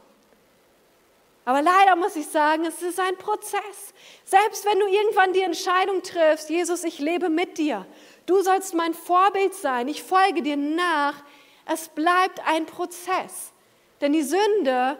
Aber 1.47 1.63
leider 1.63 1.97
muss 1.97 2.15
ich 2.15 2.27
sagen, 2.27 2.67
es 2.67 2.83
ist 2.83 3.01
ein 3.01 3.17
Prozess. 3.17 3.95
Selbst 4.27 4.67
wenn 4.67 4.79
du 4.79 4.87
irgendwann 4.87 5.33
die 5.33 5.41
Entscheidung 5.41 6.03
triffst, 6.03 6.51
Jesus, 6.51 6.85
ich 6.85 6.99
lebe 6.99 7.31
mit 7.31 7.57
dir, 7.57 7.87
du 8.29 8.43
sollst 8.43 8.75
mein 8.75 8.95
Vorbild 8.95 9.55
sein, 9.55 9.89
ich 9.89 10.03
folge 10.03 10.43
dir 10.43 10.57
nach, 10.57 11.15
es 11.67 11.89
bleibt 11.89 12.41
ein 12.47 12.67
Prozess. 12.67 13.53
Denn 14.01 14.13
die 14.13 14.23
Sünde 14.23 14.99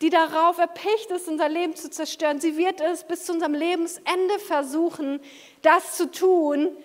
die 0.00 0.10
darauf 0.10 0.58
erpicht 0.58 1.10
ist, 1.10 1.28
unser 1.28 1.48
Leben 1.48 1.76
zu 1.76 1.88
zerstören. 1.88 2.38
Sie 2.38 2.58
wird 2.58 2.80
es 2.80 3.04
bis 3.04 3.24
zu 3.24 3.32
unserem 3.32 3.54
Lebensende 3.54 4.38
versuchen, 4.38 5.18
das 5.62 5.96
zu 5.96 6.10
tun, 6.10 6.76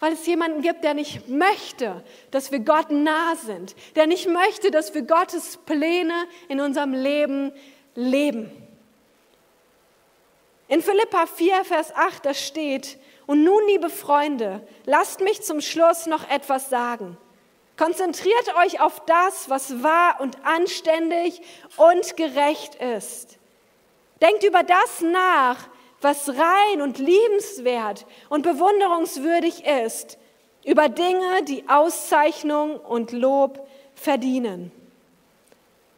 weil 0.00 0.12
es 0.12 0.26
jemanden 0.26 0.60
gibt, 0.60 0.84
der 0.84 0.92
nicht 0.92 1.28
möchte, 1.28 2.04
dass 2.30 2.52
wir 2.52 2.60
Gott 2.60 2.90
nah 2.90 3.34
sind, 3.36 3.74
der 3.96 4.06
nicht 4.06 4.28
möchte, 4.28 4.70
dass 4.70 4.94
wir 4.94 5.02
Gottes 5.02 5.56
Pläne 5.64 6.26
in 6.48 6.60
unserem 6.60 6.92
Leben 6.92 7.52
leben. 7.94 8.50
In 10.68 10.82
Philippa 10.82 11.26
4, 11.26 11.64
Vers 11.64 11.94
8, 11.94 12.26
da 12.26 12.34
steht, 12.34 12.98
und 13.28 13.44
nun, 13.44 13.60
liebe 13.66 13.90
Freunde, 13.90 14.66
lasst 14.86 15.20
mich 15.20 15.42
zum 15.42 15.60
Schluss 15.60 16.06
noch 16.06 16.30
etwas 16.30 16.70
sagen. 16.70 17.18
Konzentriert 17.76 18.56
euch 18.64 18.80
auf 18.80 19.04
das, 19.04 19.50
was 19.50 19.82
wahr 19.82 20.16
und 20.20 20.42
anständig 20.46 21.42
und 21.76 22.16
gerecht 22.16 22.76
ist. 22.76 23.38
Denkt 24.22 24.44
über 24.44 24.62
das 24.62 25.02
nach, 25.02 25.68
was 26.00 26.30
rein 26.30 26.80
und 26.80 26.96
liebenswert 26.96 28.06
und 28.30 28.44
bewunderungswürdig 28.44 29.62
ist, 29.84 30.16
über 30.64 30.88
Dinge, 30.88 31.42
die 31.42 31.68
Auszeichnung 31.68 32.76
und 32.80 33.12
Lob 33.12 33.68
verdienen. 33.94 34.72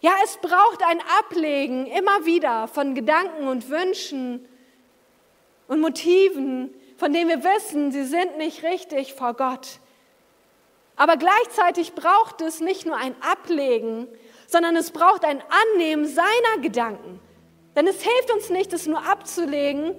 Ja, 0.00 0.10
es 0.24 0.36
braucht 0.38 0.82
ein 0.84 1.00
Ablegen 1.20 1.86
immer 1.86 2.26
wieder 2.26 2.66
von 2.66 2.96
Gedanken 2.96 3.46
und 3.46 3.70
Wünschen 3.70 4.48
und 5.68 5.80
Motiven, 5.80 6.74
von 7.00 7.14
denen 7.14 7.30
wir 7.30 7.42
wissen, 7.42 7.92
sie 7.92 8.04
sind 8.04 8.36
nicht 8.36 8.62
richtig 8.62 9.14
vor 9.14 9.32
Gott. 9.32 9.80
Aber 10.96 11.16
gleichzeitig 11.16 11.94
braucht 11.94 12.42
es 12.42 12.60
nicht 12.60 12.84
nur 12.84 12.94
ein 12.94 13.14
Ablegen, 13.22 14.06
sondern 14.46 14.76
es 14.76 14.90
braucht 14.90 15.24
ein 15.24 15.42
Annehmen 15.72 16.06
seiner 16.06 16.60
Gedanken. 16.60 17.18
Denn 17.74 17.86
es 17.86 18.02
hilft 18.02 18.30
uns 18.34 18.50
nicht, 18.50 18.74
es 18.74 18.86
nur 18.86 19.02
abzulegen 19.08 19.94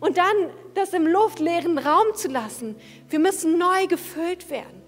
und 0.00 0.16
dann 0.16 0.50
das 0.72 0.94
im 0.94 1.06
luftleeren 1.06 1.76
Raum 1.76 2.14
zu 2.14 2.28
lassen. 2.28 2.76
Wir 3.10 3.18
müssen 3.18 3.58
neu 3.58 3.86
gefüllt 3.86 4.48
werden. 4.48 4.82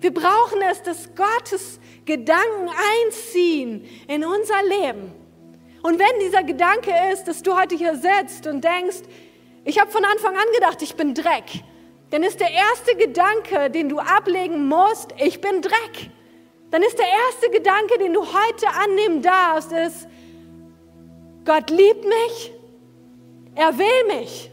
Wir 0.00 0.14
brauchen 0.14 0.62
es, 0.70 0.82
dass 0.82 1.14
Gottes 1.14 1.78
Gedanken 2.06 2.70
einziehen 3.04 3.86
in 4.08 4.24
unser 4.24 4.62
Leben. 4.62 5.12
Und 5.82 5.98
wenn 5.98 6.20
dieser 6.20 6.42
Gedanke 6.42 6.90
ist, 7.12 7.24
dass 7.24 7.42
du 7.42 7.54
heute 7.54 7.74
hier 7.74 7.96
sitzt 7.96 8.46
und 8.46 8.64
denkst, 8.64 9.02
ich 9.64 9.80
habe 9.80 9.90
von 9.90 10.04
Anfang 10.04 10.34
an 10.34 10.46
gedacht, 10.54 10.82
ich 10.82 10.94
bin 10.94 11.14
Dreck, 11.14 11.62
dann 12.10 12.22
ist 12.22 12.40
der 12.40 12.50
erste 12.50 12.96
Gedanke, 12.96 13.70
den 13.70 13.88
du 13.88 13.98
ablegen 13.98 14.66
musst, 14.66 15.14
ich 15.18 15.40
bin 15.40 15.62
Dreck. 15.62 16.10
Dann 16.70 16.82
ist 16.82 16.98
der 16.98 17.06
erste 17.06 17.50
Gedanke, 17.50 17.98
den 17.98 18.12
du 18.12 18.20
heute 18.20 18.68
annehmen 18.82 19.22
darfst, 19.22 19.72
ist, 19.72 20.08
Gott 21.44 21.70
liebt 21.70 22.04
mich, 22.04 22.52
er 23.54 23.76
will 23.76 24.18
mich 24.18 24.50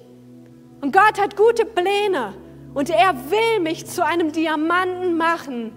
und 0.82 0.94
Gott 0.94 1.20
hat 1.20 1.36
gute 1.36 1.66
Pläne 1.66 2.34
und 2.74 2.90
er 2.90 3.14
will 3.30 3.60
mich 3.62 3.86
zu 3.86 4.06
einem 4.06 4.32
Diamanten 4.32 5.18
machen 5.18 5.74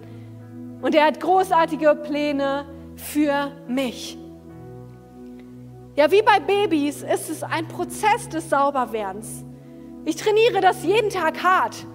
und 0.81 0.95
er 0.95 1.05
hat 1.05 1.19
großartige 1.19 1.95
Pläne 1.95 2.65
für 2.95 3.51
mich. 3.67 4.17
Ja, 6.01 6.09
wie 6.09 6.23
bei 6.23 6.39
Babys 6.39 7.03
ist 7.03 7.29
es 7.29 7.43
ein 7.43 7.67
Prozess 7.67 8.27
des 8.27 8.49
Sauberwerdens. 8.49 9.45
Ich 10.03 10.15
trainiere 10.15 10.59
das 10.59 10.83
jeden 10.83 11.11
Tag 11.11 11.43
hart. 11.43 11.85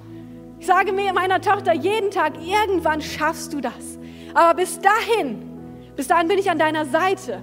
Ich 0.61 0.67
sage 0.67 0.93
mir 0.93 1.13
meiner 1.13 1.41
Tochter 1.41 1.75
jeden 1.75 2.13
Tag, 2.13 2.35
irgendwann 2.41 3.03
schaffst 3.03 3.53
du 3.53 3.61
das. 3.61 3.99
Aber 4.33 4.55
bis 4.55 4.79
dahin, 4.79 5.43
bis 5.97 6.07
dahin 6.07 6.29
bin 6.29 6.39
ich 6.39 6.49
an 6.49 6.61
deiner 6.61 6.85
Seite. 6.85 7.43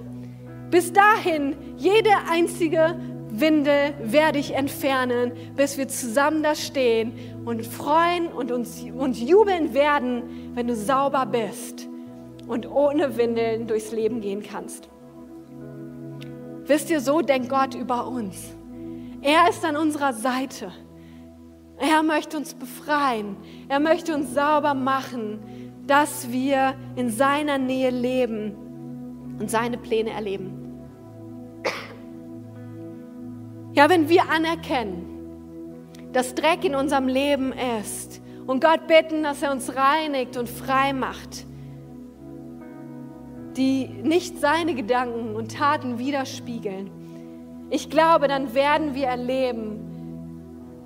Bis 0.70 0.90
dahin, 0.90 1.54
jede 1.76 2.08
einzige 2.30 2.98
Windel 3.28 3.92
werde 4.00 4.38
ich 4.38 4.54
entfernen, 4.54 5.32
bis 5.56 5.76
wir 5.76 5.86
zusammen 5.88 6.42
da 6.42 6.54
stehen 6.54 7.12
und 7.44 7.66
freuen 7.66 8.28
und 8.28 8.50
uns 8.50 8.80
und 8.80 9.18
jubeln 9.18 9.74
werden, 9.74 10.52
wenn 10.54 10.66
du 10.66 10.74
sauber 10.74 11.26
bist 11.26 11.86
und 12.48 12.66
ohne 12.66 13.18
Windeln 13.18 13.66
durchs 13.66 13.92
Leben 13.92 14.22
gehen 14.22 14.42
kannst. 14.42 14.88
Wisst 16.66 16.90
ihr, 16.90 17.00
so 17.00 17.20
denkt 17.20 17.48
Gott 17.48 17.74
über 17.74 18.06
uns. 18.06 18.54
Er 19.20 19.48
ist 19.48 19.64
an 19.64 19.76
unserer 19.76 20.12
Seite. 20.12 20.72
Er 21.78 22.02
möchte 22.02 22.36
uns 22.36 22.54
befreien. 22.54 23.36
Er 23.68 23.80
möchte 23.80 24.14
uns 24.14 24.32
sauber 24.32 24.74
machen, 24.74 25.40
dass 25.86 26.30
wir 26.30 26.74
in 26.96 27.10
seiner 27.10 27.58
Nähe 27.58 27.90
leben 27.90 28.54
und 29.38 29.50
seine 29.50 29.76
Pläne 29.76 30.10
erleben. 30.10 30.60
Ja, 33.74 33.90
wenn 33.90 34.08
wir 34.08 34.30
anerkennen, 34.30 35.10
dass 36.12 36.34
Dreck 36.34 36.64
in 36.64 36.76
unserem 36.76 37.08
Leben 37.08 37.52
ist 37.80 38.22
und 38.46 38.62
Gott 38.62 38.86
bitten, 38.86 39.24
dass 39.24 39.42
er 39.42 39.50
uns 39.50 39.74
reinigt 39.74 40.36
und 40.36 40.48
frei 40.48 40.92
macht, 40.92 41.44
die 43.56 43.86
nicht 43.86 44.38
seine 44.40 44.74
Gedanken 44.74 45.36
und 45.36 45.52
Taten 45.56 45.98
widerspiegeln, 45.98 46.90
ich 47.70 47.90
glaube, 47.90 48.28
dann 48.28 48.54
werden 48.54 48.94
wir 48.94 49.06
erleben, 49.06 49.84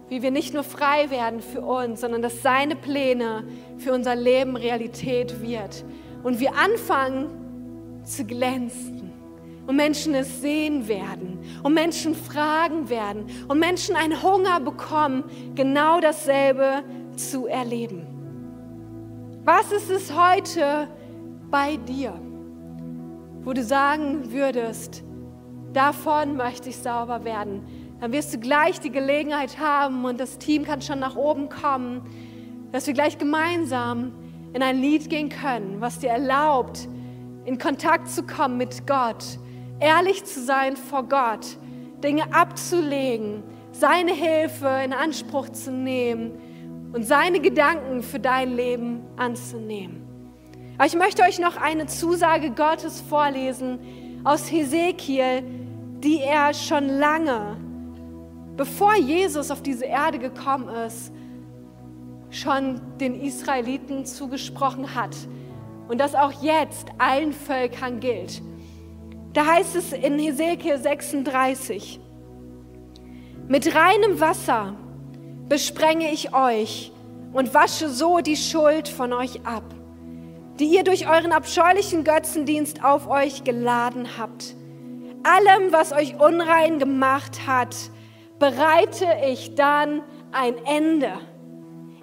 wie 0.09 0.23
wir 0.23 0.31
nicht 0.31 0.55
nur 0.55 0.63
frei 0.63 1.11
werden 1.11 1.41
für 1.41 1.61
uns, 1.61 2.01
sondern 2.01 2.23
dass 2.23 2.43
seine 2.43 2.77
Pläne 2.77 3.45
für 3.77 3.93
unser 3.93 4.15
Leben 4.15 4.57
Realität 4.57 5.43
wird. 5.43 5.85
Und 6.23 6.41
wir 6.41 6.57
anfangen 6.57 7.29
zu 8.05 8.25
glänzen 8.25 9.13
und 9.67 9.77
Menschen 9.77 10.15
es 10.15 10.41
sehen 10.41 10.89
werden 10.89 11.41
und 11.63 11.75
Menschen 11.75 12.15
fragen 12.15 12.89
werden 12.89 13.27
und 13.49 13.59
Menschen 13.59 13.97
einen 13.97 14.23
Hunger 14.23 14.61
bekommen, 14.61 15.25
genau 15.55 16.01
dasselbe 16.01 16.83
zu 17.17 17.47
erleben. 17.47 18.07
Was 19.45 19.73
ist 19.73 19.91
es 19.91 20.15
heute 20.17 20.89
bei 21.51 21.77
dir, 21.77 22.15
wo 23.49 23.55
du 23.55 23.65
sagen 23.65 24.31
würdest, 24.31 25.03
davon 25.73 26.37
möchte 26.37 26.69
ich 26.69 26.77
sauber 26.77 27.25
werden? 27.25 27.63
Dann 27.99 28.13
wirst 28.13 28.35
du 28.35 28.39
gleich 28.39 28.79
die 28.79 28.91
Gelegenheit 28.91 29.59
haben 29.59 30.05
und 30.05 30.21
das 30.21 30.37
Team 30.37 30.65
kann 30.65 30.83
schon 30.83 30.99
nach 30.99 31.17
oben 31.17 31.49
kommen, 31.49 32.03
dass 32.73 32.87
wir 32.87 32.93
gleich 32.93 33.17
gemeinsam 33.17 34.13
in 34.53 34.63
ein 34.63 34.79
Lied 34.83 35.09
gehen 35.09 35.31
können, 35.31 35.81
was 35.81 35.99
dir 35.99 36.11
erlaubt, 36.11 36.87
in 37.47 37.57
Kontakt 37.57 38.11
zu 38.11 38.23
kommen 38.23 38.59
mit 38.59 38.87
Gott 38.87 39.25
ehrlich 39.81 40.27
zu 40.27 40.43
sein 40.43 40.77
vor 40.77 41.05
Gott, 41.05 41.57
Dinge 42.05 42.31
abzulegen, 42.35 43.43
seine 43.73 44.13
Hilfe 44.13 44.69
in 44.85 44.93
Anspruch 44.93 45.49
zu 45.49 45.73
nehmen 45.73 46.33
und 46.93 47.03
seine 47.07 47.41
Gedanken 47.41 48.03
für 48.03 48.21
dein 48.21 48.55
Leben 48.55 49.01
anzunehmen. 49.17 50.08
Aber 50.79 50.87
ich 50.87 50.95
möchte 50.95 51.23
euch 51.23 51.41
noch 51.41 51.57
eine 51.57 51.87
Zusage 51.87 52.53
Gottes 52.53 53.01
vorlesen 53.01 53.81
aus 54.23 54.51
Hesekiel, 54.51 55.43
die 55.99 56.21
er 56.21 56.55
schon 56.55 56.89
lange, 56.89 57.57
bevor 58.57 58.95
Jesus 58.95 59.51
auf 59.51 59.61
diese 59.61 59.87
Erde 59.87 60.21
gekommen 60.21 60.69
ist, 60.87 61.13
schon 62.31 62.81
den 62.99 63.21
Israeliten 63.21 64.07
zugesprochen 64.07 64.95
hat 64.95 65.17
und 65.89 65.99
das 65.99 66.15
auch 66.15 66.43
jetzt 66.43 66.87
allen 66.99 67.33
Völkern 67.33 67.99
gilt. 67.99 68.41
Da 69.33 69.47
heißt 69.47 69.75
es 69.75 69.93
in 69.93 70.17
Hesekiel 70.19 70.79
36, 70.79 71.99
mit 73.49 73.75
reinem 73.75 74.21
Wasser 74.21 74.77
besprenge 75.49 76.13
ich 76.13 76.33
euch 76.35 76.93
und 77.33 77.53
wasche 77.53 77.89
so 77.89 78.21
die 78.21 78.37
Schuld 78.37 78.89
von 78.89 79.13
euch 79.13 79.45
ab, 79.45 79.65
die 80.59 80.67
ihr 80.67 80.85
durch 80.85 81.09
euren 81.09 81.33
abscheulichen 81.33 82.05
Götzendienst 82.05 82.85
auf 82.85 83.09
euch 83.09 83.45
geladen 83.45 84.19
habt. 84.19 84.55
Allem, 85.23 85.73
was 85.73 85.93
euch 85.93 86.19
unrein 86.21 86.79
gemacht 86.79 87.47
hat, 87.47 87.75
bereite 88.39 89.07
ich 89.27 89.55
dann 89.55 90.03
ein 90.33 90.55
Ende. 90.65 91.13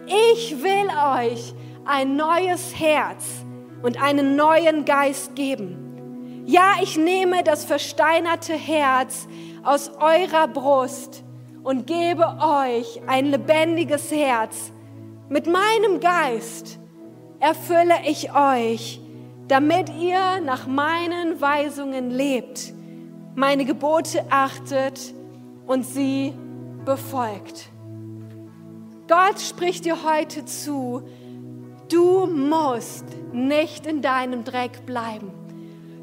Ich 0.05 0.63
will 0.63 0.89
euch 1.21 1.53
ein 1.85 2.15
neues 2.15 2.77
Herz 2.79 3.45
und 3.81 4.01
einen 4.01 4.35
neuen 4.35 4.85
Geist 4.85 5.35
geben 5.35 5.85
ja, 6.47 6.73
ich 6.81 6.95
nehme 6.95 7.43
das 7.43 7.65
versteinerte 7.65 8.53
Herz 8.53 9.27
aus 9.63 9.89
eurer 9.99 10.47
Brust 10.47 11.23
und 11.63 11.87
gebe 11.87 12.23
euch 12.23 13.01
ein 13.07 13.31
lebendiges 13.31 14.11
Herz. 14.11 14.71
Mit 15.27 15.47
meinem 15.47 15.99
Geist 15.99 16.77
erfülle 17.45 17.93
ich 18.07 18.33
euch, 18.33 18.99
damit 19.47 19.91
ihr 20.01 20.41
nach 20.41 20.65
meinen 20.65 21.39
Weisungen 21.39 22.09
lebt, 22.09 22.73
meine 23.35 23.65
Gebote 23.65 24.25
achtet 24.31 25.13
und 25.67 25.85
sie 25.85 26.33
befolgt. 26.85 27.69
Gott 29.07 29.39
spricht 29.39 29.85
dir 29.85 30.03
heute 30.03 30.45
zu, 30.45 31.03
du 31.91 32.25
musst 32.25 33.05
nicht 33.31 33.85
in 33.85 34.01
deinem 34.01 34.43
Dreck 34.43 34.83
bleiben. 34.87 35.31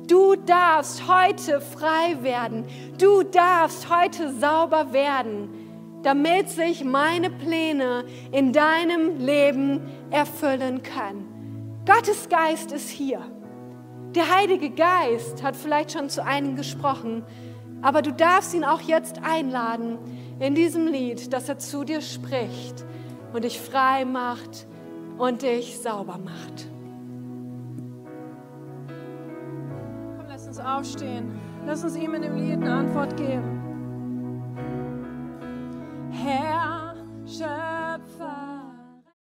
Du 0.06 0.36
darfst 0.36 1.08
heute 1.08 1.60
frei 1.60 2.22
werden. 2.22 2.66
Du 2.98 3.24
darfst 3.24 3.90
heute 3.90 4.32
sauber 4.32 4.92
werden, 4.92 5.48
damit 6.04 6.50
sich 6.50 6.84
meine 6.84 7.30
Pläne 7.30 8.04
in 8.30 8.52
deinem 8.52 9.18
Leben 9.18 9.80
erfüllen 10.12 10.84
können. 10.84 11.31
Gottes 11.84 12.28
Geist 12.28 12.70
ist 12.70 12.90
hier. 12.90 13.20
Der 14.14 14.32
Heilige 14.36 14.70
Geist 14.70 15.42
hat 15.42 15.56
vielleicht 15.56 15.92
schon 15.92 16.08
zu 16.08 16.24
einem 16.24 16.54
gesprochen, 16.54 17.24
aber 17.80 18.02
du 18.02 18.12
darfst 18.12 18.54
ihn 18.54 18.62
auch 18.62 18.80
jetzt 18.80 19.20
einladen 19.24 19.98
in 20.38 20.54
diesem 20.54 20.86
Lied, 20.86 21.32
dass 21.32 21.48
er 21.48 21.58
zu 21.58 21.82
dir 21.82 22.00
spricht 22.00 22.84
und 23.32 23.42
dich 23.42 23.60
frei 23.60 24.04
macht 24.04 24.68
und 25.18 25.42
dich 25.42 25.80
sauber 25.80 26.18
macht. 26.18 26.68
Komm, 30.16 30.26
lass 30.28 30.46
uns 30.46 30.60
aufstehen. 30.60 31.32
Lass 31.66 31.82
uns 31.82 31.96
ihm 31.96 32.14
in 32.14 32.22
dem 32.22 32.36
Lied 32.36 32.60
eine 32.60 32.74
Antwort 32.74 33.16
geben. 33.16 33.60
Herr 36.12 36.94
Schöpfer. 37.26 38.51